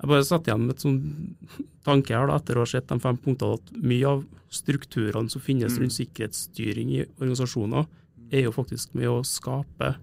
Jeg 0.00 0.08
bare 0.08 0.24
setter 0.24 0.52
igjen 0.52 0.66
med 0.66 0.74
et 0.76 0.84
sånn 0.84 1.00
tanke 1.88 2.14
her 2.14 2.28
da, 2.28 2.36
etter 2.36 2.56
å 2.56 2.66
ha 2.66 2.70
sett 2.70 2.88
de 2.88 3.00
fem 3.00 3.16
punktene, 3.16 3.58
at 3.58 3.72
mye 3.80 4.06
av 4.06 4.26
strukturene 4.50 5.30
som 5.30 5.40
finnes 5.40 5.78
rundt 5.78 5.94
sikkerhetsstyring 5.94 6.90
i 6.90 7.04
organisasjoner, 7.20 7.86
er 8.30 8.46
jo 8.46 8.54
faktisk 8.54 8.94
med 8.98 9.10
å 9.10 9.20
skape 9.26 9.94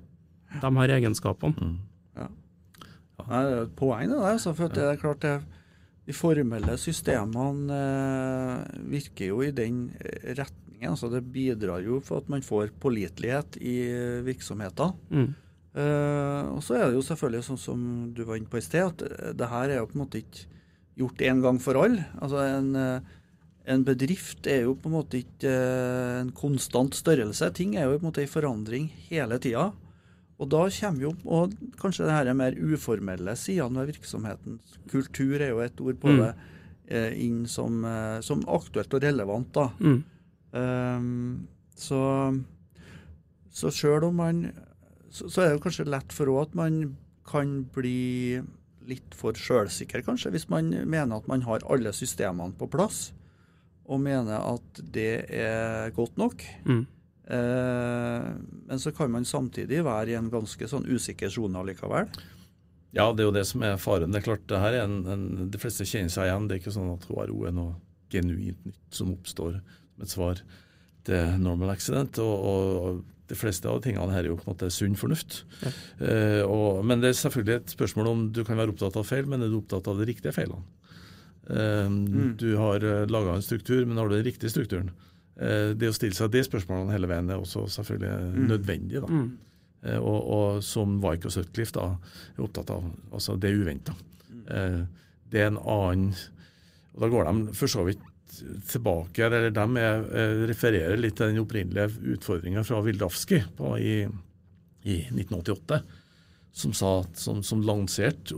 de 0.61 0.71
her 0.79 0.95
egenskapene. 0.97 1.55
Mm. 1.57 1.77
Nei, 3.27 3.43
det 3.43 3.53
er 3.53 3.63
et 3.65 3.77
poeng, 3.77 4.07
det 4.07 4.17
der. 4.17 4.35
Altså, 4.35 4.53
for 4.55 4.73
det 4.73 4.83
er 4.85 4.99
klart 5.01 5.23
det, 5.25 5.37
De 6.07 6.15
formelle 6.15 6.77
systemene 6.79 7.75
eh, 7.75 8.77
virker 8.87 9.33
jo 9.33 9.41
i 9.43 9.49
den 9.51 9.89
eh, 9.99 10.29
retningen. 10.37 10.95
så 10.95 11.09
Det 11.11 11.19
bidrar 11.33 11.83
jo 11.83 11.99
for 11.99 12.21
at 12.21 12.29
man 12.31 12.45
får 12.45 12.71
pålitelighet 12.79 13.57
i 13.59 13.75
eh, 13.89 14.21
virksomheter. 14.23 14.93
Mm. 15.11 15.33
Eh, 15.77 16.43
og 16.53 16.63
så 16.63 16.77
er 16.77 16.85
det 16.87 16.95
jo 16.95 17.03
selvfølgelig 17.09 17.43
sånn 17.49 17.59
som 17.59 17.81
du 18.15 18.23
var 18.23 18.39
inne 18.39 18.47
på 18.47 18.61
i 18.61 18.63
sted, 18.63 18.87
at 18.87 19.03
eh, 19.03 19.33
det 19.35 19.51
her 19.51 19.73
er 19.73 19.81
jo 19.81 19.89
på 19.91 19.97
en 19.97 20.03
måte 20.05 20.21
ikke 20.23 20.47
gjort 20.97 21.25
en 21.27 21.43
gang 21.43 21.59
for 21.61 21.81
alle. 21.83 22.07
Altså 22.21 22.39
en, 22.45 22.71
eh, 22.79 23.11
en 23.67 23.83
bedrift 23.83 24.47
er 24.47 24.61
jo 24.63 24.75
på 24.79 24.87
en 24.89 24.95
måte 24.95 25.19
ikke 25.19 25.49
eh, 25.51 26.19
en 26.21 26.31
konstant 26.31 26.95
størrelse. 26.95 27.49
Ting 27.57 27.75
er 27.75 27.83
jo 27.89 27.97
på 27.97 28.05
en 28.05 28.09
måte 28.11 28.23
i 28.23 28.29
forandring 28.31 28.85
hele 29.09 29.37
tida. 29.43 29.69
Og 30.37 30.49
da 30.53 30.61
kommer 30.69 31.01
jo 31.01 31.11
og 31.25 31.55
kanskje 31.81 32.05
det 32.05 32.13
her 32.13 32.29
er 32.31 32.37
mer 32.37 32.55
uformelle 32.55 33.33
sidene 33.35 33.81
ved 33.81 33.95
virksomheten. 33.95 34.59
Kultur 34.91 35.41
er 35.41 35.49
jo 35.51 35.59
et 35.65 35.81
ord 35.81 35.97
på 35.99 36.13
Mm. 36.13 36.19
det, 36.21 36.35
eh, 36.87 37.11
inn 37.25 37.45
som, 37.47 37.83
eh, 37.83 38.21
som 38.21 38.43
aktuelt 38.47 38.93
og 38.93 39.01
relevant. 39.03 39.51
da. 39.53 39.69
Mm. 39.79 40.03
Um, 40.53 41.47
så 41.75 41.99
så 43.51 43.69
sjøl 43.73 44.03
om 44.07 44.15
man 44.15 44.53
så, 45.11 45.27
så 45.29 45.41
er 45.41 45.49
det 45.49 45.57
jo 45.57 45.63
kanskje 45.65 45.85
lett 45.89 46.13
for 46.13 46.29
òg 46.31 46.41
at 46.47 46.55
man 46.55 46.95
kan 47.27 47.63
bli 47.75 48.39
litt 48.87 49.13
for 49.17 49.33
sjølsikker, 49.33 50.03
kanskje, 50.05 50.31
hvis 50.31 50.47
man 50.49 50.69
mener 50.87 51.17
at 51.17 51.27
man 51.27 51.41
har 51.43 51.59
alle 51.69 51.91
systemene 51.91 52.53
på 52.57 52.69
plass, 52.71 53.11
og 53.87 54.01
mener 54.03 54.43
at 54.43 54.81
det 54.93 55.11
er 55.33 55.91
godt 55.95 56.17
nok. 56.19 56.43
Mm. 56.67 56.85
Eh, 57.27 58.27
men 58.67 58.79
så 58.79 58.91
kan 58.95 59.11
man 59.11 59.27
samtidig 59.27 59.83
være 59.87 60.13
i 60.13 60.17
en 60.19 60.31
ganske 60.31 60.69
sånn 60.69 60.87
usikker 60.87 61.31
sone 61.31 61.59
allikevel. 61.59 62.11
Ja, 62.95 63.09
det 63.11 63.23
er 63.23 63.29
jo 63.29 63.35
det 63.35 63.45
som 63.47 63.63
er 63.67 63.79
faren. 63.79 64.13
Det 64.13 64.21
er 64.21 64.27
klart, 64.29 64.45
det 64.49 64.61
her 64.63 64.77
er 64.77 64.87
en, 64.87 65.01
en, 65.11 65.27
De 65.51 65.59
fleste 65.61 65.85
kjenner 65.87 66.11
seg 66.13 66.29
igjen. 66.29 66.47
Det 66.47 66.55
er 66.55 66.63
ikke 66.63 66.77
sånn 66.77 66.93
at 66.93 67.07
HRO 67.09 67.43
er 67.47 67.55
noe 67.55 67.75
genuint 68.11 68.63
nytt 68.63 68.95
som 68.95 69.11
oppstår 69.11 69.59
som 69.59 70.05
et 70.05 70.13
svar 70.13 70.41
til 71.07 71.37
normal 71.43 71.75
accident. 71.75 72.19
og, 72.23 72.35
og 72.47 73.05
de 73.27 73.35
fleste 73.35 73.67
av 73.67 73.81
tingene 73.83 74.13
her 74.13 74.23
er 74.23 74.31
jo 74.31 74.37
på 74.39 74.47
en 74.47 74.53
måte 74.53 74.69
sunn 74.71 74.95
fornuft. 74.99 75.41
Ja. 75.59 75.71
Eh, 75.99 76.43
og, 76.47 76.83
men 76.87 77.03
det 77.03 77.11
er 77.11 77.19
selvfølgelig 77.19 77.57
et 77.57 77.73
spørsmål 77.75 78.11
om 78.13 78.25
du 78.31 78.43
kan 78.47 78.59
være 78.59 78.71
opptatt 78.71 78.95
av 78.99 79.07
feil, 79.07 79.27
men 79.27 79.43
er 79.43 79.51
du 79.51 79.59
opptatt 79.59 79.89
av 79.91 79.99
de 79.99 80.07
riktige 80.07 80.35
feilene? 80.35 80.63
Eh, 81.49 81.87
Mm. 81.89 82.35
Du 82.37 82.55
har 82.57 82.83
uh, 82.83 83.05
laga 83.07 83.35
en 83.35 83.41
struktur, 83.41 83.85
men 83.85 83.97
har 83.97 84.09
du 84.09 84.15
den 84.15 84.25
riktige 84.25 84.49
strukturen? 84.51 84.91
Eh, 85.39 85.73
det 85.77 85.87
å 85.89 85.93
stille 85.95 86.13
seg 86.17 86.31
de 86.33 86.41
spørsmålene 86.43 86.91
hele 86.91 87.07
veien 87.07 87.29
er 87.29 87.37
også 87.39 87.67
selvfølgelig 87.69 88.33
Mm. 88.35 88.47
nødvendig. 88.49 89.01
da. 89.01 89.07
Mm. 89.07 89.37
Eh, 89.83 89.97
og, 89.99 90.27
og 90.33 90.63
som 90.63 90.99
Vike 91.01 91.25
og 91.29 91.31
Sutcliffe 91.31 91.71
da, 91.77 91.97
er 92.37 92.43
opptatt 92.43 92.69
av. 92.73 92.83
Altså 93.13 93.37
det 93.39 93.53
uventa. 93.53 93.93
Eh, 94.49 94.81
det 95.29 95.41
er 95.41 95.47
en 95.51 95.57
annen 95.59 96.13
Og 96.95 97.01
da 97.03 97.07
går 97.13 97.27
de 97.29 97.53
for 97.53 97.67
så 97.69 97.83
vidt 97.85 97.99
tilbake, 98.67 99.19
eller 99.23 99.51
de 99.53 99.65
er, 99.77 99.99
eh, 100.17 100.47
refererer 100.49 100.97
litt 100.97 101.15
til 101.15 101.27
den 101.29 101.43
opprinnelige 101.45 101.93
utfordringa 102.15 102.63
fra 102.65 102.81
Wildavsky 102.81 103.37
i, 103.79 104.07
i 104.83 104.95
1988, 105.13 105.83
som, 106.57 106.73
sa, 106.73 106.91
som, 107.13 107.43
som 107.45 107.61
lanserte 107.61 108.35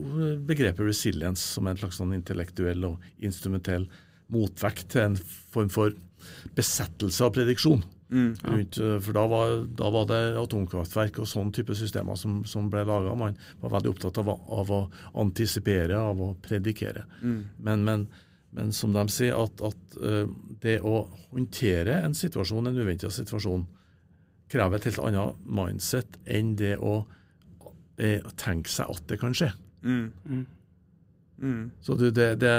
begrepet 0.48 0.84
resilience 0.90 1.54
som 1.56 1.70
en 1.70 1.80
slags 1.80 2.00
sånn 2.02 2.16
intellektuell 2.18 2.84
og 2.90 3.06
instrumentell 3.24 3.88
motvekt 4.34 4.92
til 4.94 5.06
en 5.08 5.16
form 5.54 5.72
for 5.74 5.96
besettelse 6.58 7.24
av 7.26 7.34
prediksjon. 7.38 7.86
Rundt, 8.44 8.80
eh, 8.82 8.96
for 9.06 9.14
da 9.14 9.26
var, 9.30 9.54
da 9.78 9.90
var 9.94 10.08
det 10.10 10.22
atomkraftverk 10.42 11.22
og 11.22 11.30
sånn 11.30 11.52
type 11.56 11.76
systemer 11.78 12.18
som, 12.18 12.42
som 12.50 12.70
ble 12.74 12.82
laga. 12.90 13.14
Man 13.18 13.38
var 13.62 13.76
veldig 13.78 13.94
opptatt 13.94 14.18
av, 14.22 14.32
av 14.34 14.74
å 14.74 14.80
antisipere, 15.22 15.98
av 15.98 16.22
å 16.26 16.34
predikere. 16.44 17.06
Men, 17.62 17.86
men, 17.86 18.08
men 18.58 18.74
som 18.76 18.96
de 18.98 19.06
sier, 19.14 19.38
at, 19.38 19.62
at 19.62 20.00
eh, 20.02 20.26
det 20.64 20.80
å 20.82 21.04
håndtere 21.30 22.02
en 22.04 22.18
situasjon, 22.18 22.68
en 22.68 22.82
uventa 22.82 23.14
situasjon, 23.14 23.68
krever 24.50 24.80
et 24.80 24.90
helt 24.90 25.04
annet 25.06 25.42
mindset 25.46 26.18
enn 26.26 26.56
det 26.58 26.76
å 26.82 27.04
eh, 28.00 28.24
tenke 28.40 28.72
seg 28.72 28.90
at 28.90 29.06
det 29.12 29.20
kan 29.22 29.36
skje. 29.36 29.52
Mm. 29.84 30.08
Mm. 30.26 30.46
Mm. 31.40 31.62
Så, 31.84 31.96
du, 32.00 32.10
det, 32.12 32.34
det, 32.42 32.56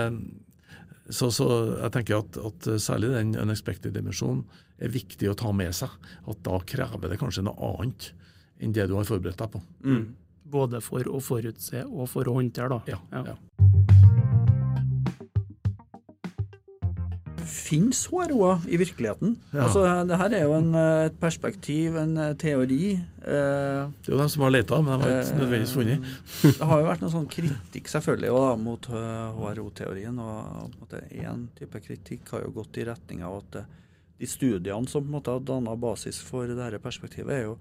så, 1.13 1.29
så 1.35 1.49
jeg 1.83 1.93
tenker 1.97 2.21
at, 2.23 2.39
at 2.49 2.71
særlig 2.81 3.13
den 3.17 3.35
unexpected 3.41 3.93
dimensjonen 3.97 4.45
er 4.81 4.93
viktig 4.95 5.29
å 5.29 5.37
ta 5.37 5.53
med 5.53 5.75
seg. 5.77 5.93
At 6.31 6.41
da 6.47 6.61
krever 6.65 7.13
det 7.13 7.21
kanskje 7.21 7.45
noe 7.45 7.73
annet 7.75 8.13
enn 8.61 8.73
det 8.77 8.89
du 8.91 8.97
har 8.97 9.09
forberedt 9.09 9.41
deg 9.41 9.53
på. 9.53 9.61
Mm. 9.85 10.07
Både 10.51 10.81
for 10.85 11.07
å 11.09 11.21
forutse 11.23 11.85
og 11.87 12.09
for 12.11 12.29
å 12.29 12.37
håndtere, 12.41 12.73
da. 12.73 12.81
Ja, 12.97 13.01
Ja. 13.13 13.35
ja. 13.35 13.70
Fins 17.71 18.01
HRO-er 18.11 18.65
i 18.67 18.75
virkeligheten? 18.81 19.37
Ja. 19.53 19.69
Altså, 19.69 19.85
det 20.09 20.17
her 20.19 20.31
er 20.35 20.41
jo 20.43 20.55
en, 20.57 20.73
eh, 20.75 21.05
et 21.07 21.15
perspektiv, 21.23 21.95
en 22.01 22.17
eh, 22.19 22.33
teori. 22.35 22.99
Eh, 22.99 23.01
Det 23.23 24.11
er 24.11 24.15
jo 24.17 24.19
dem 24.19 24.29
som 24.33 24.43
har 24.43 24.51
leta, 24.51 24.81
men 24.83 24.99
de 24.99 25.05
har 25.07 25.21
ikke 25.23 25.39
nødvendigvis 25.39 25.75
funnet. 25.79 25.99
det 26.59 26.67
har 26.67 26.79
jo 26.81 26.89
vært 26.89 27.03
noe 27.05 27.15
sånn 27.15 27.29
kritikk 27.37 27.87
selvfølgelig 27.93 28.31
også, 28.35 28.47
da, 28.49 28.57
mot 28.65 28.83
HRO-teorien. 28.91 30.17
og 30.19 30.35
Én 31.15 31.31
en 31.31 31.47
type 31.59 31.79
kritikk 31.85 32.23
har 32.35 32.41
jo 32.43 32.51
gått 32.59 32.75
i 32.83 32.85
retning 32.91 33.19
av 33.23 33.33
at 33.45 33.53
eh, 33.63 33.69
de 34.21 34.27
studiene 34.27 34.89
som 34.91 35.03
på 35.05 35.09
en 35.09 35.13
måte 35.21 35.33
har 35.33 35.41
danna 35.41 35.77
basis 35.79 36.19
for 36.27 36.47
dette 36.51 36.79
perspektivet, 36.83 37.33
er 37.39 37.43
jo 37.47 37.55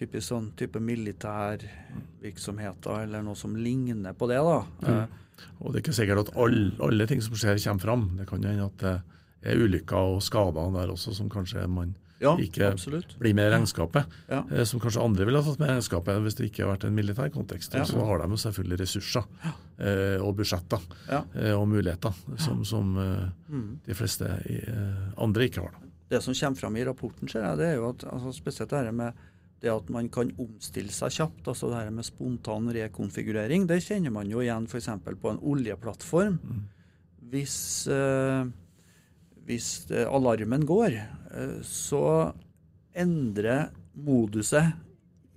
typisk 0.00 0.26
sånn 0.32 0.48
type 0.56 0.78
militærvirksomheter 0.80 3.04
eller 3.04 3.20
noe 3.22 3.36
som 3.38 3.52
ligner 3.56 4.12
på 4.16 4.26
det. 4.32 4.40
da. 4.40 4.64
Mm. 4.88 5.06
Og 5.60 5.72
det 5.72 5.76
er 5.78 5.82
ikke 5.84 5.94
sikkert 6.00 6.18
at 6.24 6.32
alle, 6.38 6.72
alle 6.82 7.06
ting 7.10 7.20
som 7.22 7.34
skjer, 7.36 7.58
kommer 7.66 7.84
fram. 7.84 8.02
Det 8.18 8.26
kan 8.30 8.44
hende 8.48 8.66
at 8.66 8.78
det 8.82 8.96
ulykker 9.44 9.96
og 10.16 10.22
skader 10.22 10.72
der 10.76 10.92
også 10.94 11.14
som 11.14 11.28
kanskje 11.30 11.66
man 11.68 11.94
ja, 12.22 12.36
Ikke- 12.38 12.68
absolutt. 12.70 13.16
blir 13.18 13.34
med 13.34 13.48
i 13.50 13.54
regnskapet. 13.56 14.04
Ja. 14.30 14.44
eh, 14.52 14.62
Som 14.64 14.78
kanskje 14.80 15.02
andre 15.02 15.24
ville 15.26 15.42
ha 15.42 15.50
tatt 15.50 15.58
med 15.58 15.68
i 15.68 15.72
regnskapet 15.72 16.22
hvis 16.22 16.36
det 16.38 16.46
ikke 16.52 16.62
har 16.66 16.76
vært 16.76 16.84
en 16.86 16.94
militær 16.94 17.30
kontekst. 17.34 17.74
Ja. 17.74 17.82
Så 17.84 17.98
har 18.06 18.18
de 18.22 18.28
jo 18.30 18.36
selvfølgelig 18.38 18.78
ressurser 18.80 19.24
eh, 19.80 20.22
og 20.22 20.36
budsjetter 20.36 20.80
eh, 21.10 21.52
og 21.58 21.66
muligheter 21.68 22.14
som, 22.38 22.64
som 22.64 22.94
Mm. 23.48 23.78
de 23.84 23.94
fleste 23.94 24.24
andre 25.18 25.48
ikke 25.48 25.60
har. 25.66 25.74
Det 26.08 26.22
som 26.22 26.34
kommer 26.34 26.56
fram 26.60 26.76
i 26.76 26.84
rapporten, 26.84 27.28
ser 27.28 27.42
jeg, 27.42 27.58
det 27.58 27.66
er 27.66 27.74
jo 27.76 27.88
at 27.88 28.04
altså 28.04 28.32
spesielt 28.32 28.70
det 28.70 28.94
med 28.94 29.12
det 29.62 29.70
at 29.70 29.88
man 29.90 30.08
kan 30.08 30.30
omstille 30.38 30.90
seg 30.90 31.10
kjapt, 31.10 31.46
altså 31.48 31.68
det 31.70 31.76
her 31.84 31.90
med 31.90 32.04
spontan 32.04 32.66
rekonfigurering, 32.74 33.66
det 33.66 33.80
kjenner 33.82 34.10
man 34.12 34.28
jo 34.30 34.38
igjen 34.42 34.66
f.eks. 34.68 34.88
på 35.22 35.30
en 35.30 35.38
oljeplattform. 35.38 36.38
Hvis, 37.30 37.86
eh, 37.88 38.44
hvis 39.48 39.68
eh, 39.90 40.06
alarmen 40.06 40.66
går, 40.68 40.96
eh, 41.32 41.58
så 41.66 42.32
endrer 42.94 43.70
moduset 43.94 44.72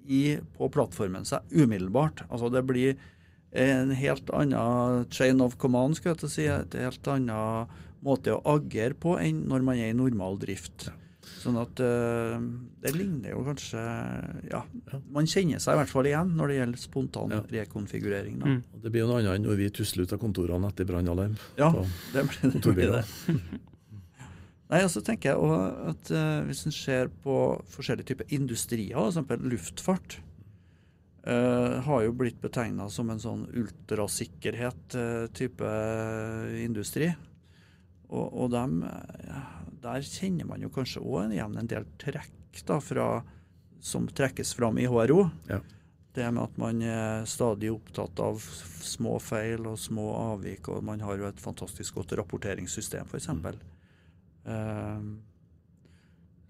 i, 0.06 0.38
på 0.58 0.70
plattformen 0.74 1.26
seg 1.26 1.46
umiddelbart. 1.56 2.26
Altså 2.30 2.52
det 2.54 2.66
blir 2.68 2.96
en 3.56 3.94
helt 3.96 4.30
annen 4.36 5.08
chain 5.14 5.42
of 5.42 5.56
command, 5.62 5.98
skal 5.98 6.14
jeg 6.14 6.22
til 6.22 6.28
å 6.30 6.34
si. 6.36 6.46
Et 6.52 6.78
helt 6.84 7.10
annen 7.10 7.72
måte 8.06 8.36
å 8.36 8.44
agere 8.58 8.98
på 9.00 9.16
enn 9.22 9.46
når 9.50 9.66
man 9.66 9.82
er 9.82 9.94
i 9.94 9.98
normal 9.98 10.38
drift. 10.42 10.90
Sånn 11.42 11.58
at 11.58 11.80
eh, 11.82 12.36
det 12.84 12.92
ligner 12.94 13.32
jo 13.32 13.42
kanskje 13.48 13.82
Ja, 14.52 14.60
man 15.14 15.26
kjenner 15.30 15.62
seg 15.62 15.74
i 15.74 15.80
hvert 15.80 15.90
fall 15.90 16.10
igjen 16.10 16.34
når 16.38 16.52
det 16.52 16.58
gjelder 16.60 16.82
spontan 16.82 17.34
Ja. 17.34 17.40
rekonfigurering. 17.56 18.40
Da. 18.42 18.52
Mm. 18.52 18.82
Det 18.84 18.92
blir 18.94 19.06
jo 19.06 19.10
noe 19.10 19.22
annet 19.24 19.40
enn 19.40 19.48
når 19.50 19.58
vi 19.64 19.70
tusler 19.74 20.06
ut 20.06 20.14
av 20.14 20.22
kontorene 20.22 20.70
etter 20.70 20.86
brannalarm. 20.90 21.38
Ja, 21.58 21.72
det 22.14 22.28
blir 22.30 23.00
det. 23.00 23.06
Nei, 24.72 24.82
og 24.82 24.90
så 24.90 25.02
tenker 25.06 25.30
jeg 25.32 25.38
også 25.38 25.60
at 25.92 26.04
uh, 26.16 26.46
Hvis 26.48 26.66
en 26.66 26.74
ser 26.74 27.06
på 27.22 27.36
forskjellige 27.70 28.10
typer 28.12 28.26
industrier, 28.34 28.98
f.eks. 28.98 29.18
luftfart, 29.46 30.10
uh, 31.28 31.74
har 31.86 32.00
jo 32.06 32.18
blitt 32.18 32.42
betegna 32.42 32.90
som 32.90 33.10
en 33.14 33.22
sånn 33.22 33.46
ultrasikkerhet-type 33.54 35.70
industri. 36.66 37.14
Og, 38.10 38.34
og 38.34 38.52
dem, 38.54 38.84
eh, 38.86 39.46
der 39.82 40.04
kjenner 40.06 40.46
man 40.50 40.62
jo 40.62 40.70
kanskje 40.74 41.02
òg 41.02 41.34
igjen 41.34 41.58
en 41.58 41.70
del 41.70 41.88
trekk 42.02 42.62
da, 42.68 42.80
fra, 42.84 43.08
som 43.82 44.06
trekkes 44.08 44.54
fram 44.58 44.78
i 44.78 44.86
HRO. 44.90 45.26
Ja. 45.50 45.62
Det 46.16 46.28
med 46.32 46.44
at 46.46 46.60
man 46.62 46.82
er 46.86 47.26
stadig 47.28 47.74
opptatt 47.74 48.22
av 48.24 48.40
små 48.86 49.18
feil 49.20 49.66
og 49.68 49.80
små 49.82 50.14
avvik, 50.16 50.70
og 50.72 50.86
man 50.88 51.02
har 51.04 51.18
jo 51.20 51.28
et 51.28 51.42
fantastisk 51.44 51.98
godt 52.00 52.14
rapporteringssystem, 52.22 53.10
f.eks. 53.10 53.28
Uh, 53.34 53.75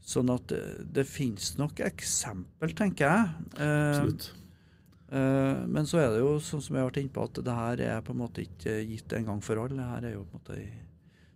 sånn 0.06 0.32
at 0.34 0.50
det, 0.52 0.62
det 0.96 1.06
finnes 1.10 1.56
nok 1.60 1.82
eksempel, 1.86 2.74
tenker 2.78 3.10
jeg. 3.10 3.46
Eh, 3.58 3.92
Absolutt. 3.92 4.28
eh, 5.10 5.62
men 5.66 5.90
så 5.90 6.02
er 6.04 6.12
det 6.14 6.24
jo 6.24 6.36
sånn 6.44 6.64
som 6.64 6.78
jeg 6.78 6.84
har 6.84 6.92
vært 6.92 7.02
inne 7.02 7.16
på, 7.16 7.28
at 7.30 7.40
det 7.48 7.60
her 7.60 7.86
er 7.88 8.04
på 8.06 8.14
en 8.16 8.22
måte 8.22 8.46
ikke 8.46 8.78
gitt 8.86 9.16
en 9.18 9.32
gang 9.32 9.46
for 9.46 9.62
alle. 9.64 9.80
Det 9.80 9.94
her 9.94 10.10
er 10.12 10.18
jo 10.18 10.26
på 10.26 10.38
en 10.38 10.44
måte 10.44 10.60
i 10.62 10.68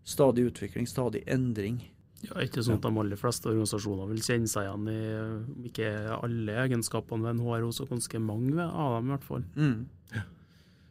stadig 0.10 0.50
utvikling, 0.52 0.90
stadig 0.90 1.24
endring. 1.30 1.82
Ja, 2.26 2.36
ikke 2.44 2.62
sånn 2.66 2.76
at 2.76 2.84
de 2.84 2.92
aller 3.00 3.20
fleste 3.20 3.48
organisasjoner 3.48 4.10
vil 4.10 4.24
kjenne 4.26 4.50
seg 4.52 4.66
igjen 4.68 4.90
i 4.92 5.04
om 5.24 5.68
ikke 5.70 5.92
alle 6.18 6.58
egenskapene 6.66 7.24
ved 7.24 7.38
en 7.38 7.46
HRO, 7.46 7.70
så 7.72 7.88
ganske 7.88 8.20
mange 8.20 8.60
av 8.60 8.98
dem 8.98 9.08
i 9.08 9.14
hvert 9.14 9.28
fall. 9.28 9.46
Mm. 9.56 9.86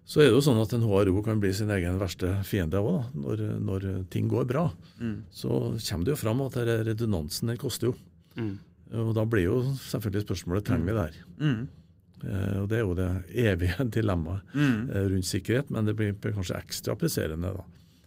Så 0.09 0.23
er 0.23 0.31
det 0.31 0.37
jo 0.39 0.41
sånn 0.45 0.61
at 0.63 0.73
en 0.73 0.87
HRO 0.89 1.21
kan 1.27 1.41
bli 1.43 1.51
sin 1.53 1.69
egen 1.75 1.99
verste 2.01 2.31
fiende 2.49 2.81
òg, 2.81 3.11
når, 3.13 3.43
når 3.61 3.85
ting 4.09 4.29
går 4.31 4.47
bra. 4.49 4.63
Mm. 5.03 5.19
Så 5.31 5.49
kommer 5.85 6.07
det 6.09 6.15
jo 6.15 6.21
fram 6.23 6.41
at 6.47 6.57
denne 6.57 6.79
redundansen 6.87 7.51
den 7.53 7.59
koster 7.61 7.91
jo. 7.91 7.97
Mm. 8.41 8.55
Og 9.03 9.11
da 9.19 9.27
blir 9.29 9.45
jo 9.51 9.59
selvfølgelig 9.85 10.25
spørsmålet 10.25 10.65
trenger 10.65 10.87
vi 10.89 10.95
det 10.97 11.03
her. 11.05 11.19
Mm. 11.43 11.67
Eh, 12.25 12.55
og 12.63 12.69
Det 12.71 12.79
er 12.79 12.87
jo 12.87 12.95
det 12.97 13.11
evige 13.45 13.85
dilemmaet 13.99 14.55
Mm. 14.57 14.89
eh, 14.91 15.05
rundt 15.13 15.29
sikkerhet, 15.29 15.71
men 15.71 15.85
det 15.85 15.95
blir 15.99 16.17
kanskje 16.25 16.57
ekstra 16.57 16.97
presserende 16.97 17.53
da, 17.59 17.65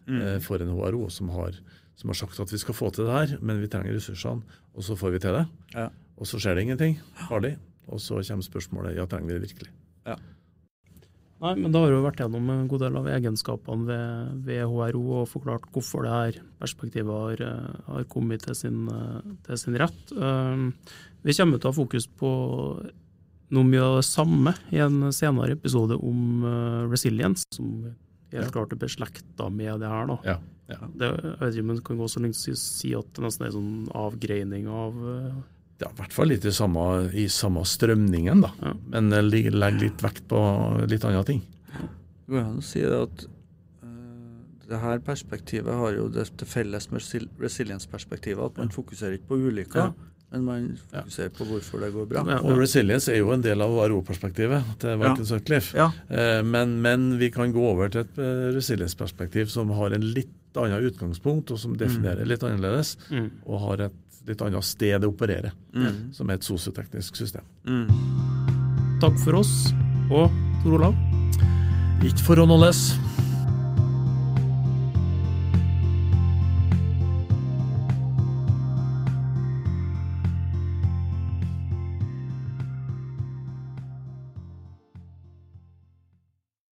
Mm. 0.09 0.21
eh, 0.25 0.39
for 0.41 0.57
en 0.57 0.73
HRO 0.73 1.05
som 1.13 1.29
har, 1.29 1.53
som 1.95 2.09
har 2.09 2.15
sagt 2.17 2.39
at 2.41 2.49
vi 2.51 2.57
skal 2.57 2.73
få 2.73 2.89
til 2.91 3.05
det 3.05 3.13
her, 3.13 3.37
men 3.45 3.61
vi 3.61 3.67
trenger 3.69 3.93
ressursene, 3.93 4.41
og 4.73 4.81
så 4.83 4.97
får 4.97 5.11
vi 5.13 5.19
til 5.19 5.37
det. 5.37 5.45
Ja. 5.75 5.89
Og 6.17 6.25
så 6.25 6.39
skjer 6.41 6.55
det 6.57 6.63
ingenting 6.65 6.97
farlig, 7.29 7.57
og 7.87 7.99
så 8.01 8.17
kommer 8.25 8.41
spørsmålet 8.43 8.95
ja, 8.97 9.05
trenger 9.05 9.27
vi 9.27 9.37
det 9.37 9.45
virkelig. 9.45 9.69
Nei, 11.41 11.55
men 11.57 11.73
da 11.73 11.79
har 11.81 11.89
vi 11.89 12.01
vært 12.03 12.19
gjennom 12.21 12.49
en 12.53 12.67
god 12.69 12.83
del 12.83 12.97
av 12.99 13.07
egenskapene 13.09 13.87
ved, 13.87 14.33
ved 14.45 14.61
HRO 14.69 15.01
og 15.21 15.29
forklart 15.31 15.63
hvorfor 15.73 16.05
det 16.05 16.11
her 16.13 16.35
perspektivet 16.61 17.09
har, 17.09 17.41
eh, 17.47 17.79
har 17.87 18.03
kommet 18.11 18.45
til 18.45 18.57
sin, 18.57 18.83
eh, 18.93 19.31
til 19.47 19.57
sin 19.57 19.77
rett. 19.81 20.11
Um, 20.13 20.73
Vi 21.23 21.33
kommer 21.37 21.59
til 21.61 21.69
å 21.69 21.73
ha 21.73 21.77
fokus 21.77 22.07
på 22.07 22.29
noe 23.53 23.65
mye 23.67 23.81
av 23.81 23.97
det 23.99 24.05
samme 24.07 24.55
i 24.71 24.79
en 24.81 25.11
senere 25.13 25.53
episode 25.53 25.97
om 26.01 26.45
uh, 26.45 26.87
resilience, 26.89 27.43
som 27.53 27.91
helt 28.31 28.53
klart 28.53 28.73
er 28.73 28.79
beslekta 28.81 29.51
med 29.53 29.83
det 29.83 29.89
her. 29.91 30.13
Ja, 30.25 30.37
ja. 30.71 30.79
Det, 30.97 31.09
jeg 31.21 31.37
vet 31.41 31.53
ikke 31.53 31.65
om 31.65 31.71
man 31.73 31.81
kan 31.85 32.01
gå 32.01 32.09
så 32.09 32.23
langt 32.23 32.41
å 32.41 32.57
si 32.57 32.93
at 32.97 33.13
det 33.13 33.21
nesten 33.21 33.45
er 33.45 33.51
en 33.51 33.57
sånn 33.59 33.91
avgreining 34.01 34.69
av 34.71 34.97
Det 35.81 35.87
er 35.89 35.93
i 35.95 36.01
hvert 36.03 36.13
fall 36.13 36.29
litt 36.29 36.45
i 36.45 36.51
samme, 36.53 36.83
i 37.17 37.23
samme 37.33 37.63
strømningen, 37.65 38.43
da. 38.45 38.51
Ja. 38.61 38.73
Men 38.93 39.09
legg 39.31 39.49
litt 39.81 40.03
vekt 40.05 40.27
på 40.29 40.41
litt 40.91 41.05
andre 41.09 41.23
ting. 41.25 41.41
Det 41.73 42.35
går 42.35 42.43
an 42.45 42.59
å 42.61 42.65
si 42.65 42.83
det 42.85 42.99
at 43.01 43.23
eh, 43.81 44.67
det 44.69 44.79
her 44.83 45.01
perspektivet 45.03 45.73
har 45.81 45.97
jo 45.97 46.05
det 46.13 46.27
til 46.37 46.47
felles 46.47 46.85
med 46.91 47.01
resil- 47.01 47.27
resilience-perspektivet 47.41 48.45
at 48.51 48.61
man 48.61 48.69
fokuserer 48.71 49.17
ikke 49.17 49.31
på 49.33 49.39
ulykker, 49.49 49.89
Ja. 49.89 50.11
men 50.31 50.45
man 50.45 50.67
Ja. 50.93 51.01
fokuserer 51.01 51.33
på 51.35 51.47
hvorfor 51.49 51.81
det 51.81 51.89
går 51.93 52.05
bra. 52.13 52.23
Ja. 52.29 52.37
Og 52.45 52.57
resilience 52.61 53.09
er 53.11 53.17
jo 53.17 53.31
en 53.33 53.41
del 53.41 53.59
av 53.61 53.73
RO-perspektivet 53.89 54.77
til 54.79 54.97
Martin 55.01 55.25
Sutcliffe. 55.25 55.75
Ja. 55.75 55.89
Eh, 56.09 56.41
Men, 56.43 56.77
men 56.81 57.17
vi 57.17 57.31
kan 57.31 57.51
gå 57.51 57.59
over 57.73 57.89
til 57.89 58.01
et 58.05 58.17
eh, 58.21 58.53
resilience-perspektiv 58.55 59.49
som 59.49 59.69
har 59.71 59.91
en 59.97 60.01
litt 60.13 60.29
annet 60.55 60.83
utgangspunkt, 60.93 61.49
og 61.51 61.57
som 61.59 61.75
definerer 61.75 62.25
litt 62.27 62.43
annerledes, 62.43 62.97
mm. 63.09 63.29
og 63.47 63.59
har 63.65 63.81
et 63.89 63.93
litt 64.27 64.41
annet 64.41 64.63
sted 64.63 65.01
det 65.01 65.07
opererer, 65.09 65.51
Mm. 65.73 66.13
som 66.13 66.29
er 66.29 66.33
et 66.33 66.41
sosioteknisk 66.43 67.15
system. 67.15 67.41
Mm. 67.65 67.87
Takk 69.01 69.17
for 69.19 69.35
oss, 69.39 69.73
og 70.11 70.29
Tor 70.63 70.73
Olav. 70.77 70.95
Ikke 72.03 72.19
for 72.25 72.35
å 72.41 72.45
nåles. 72.47 72.97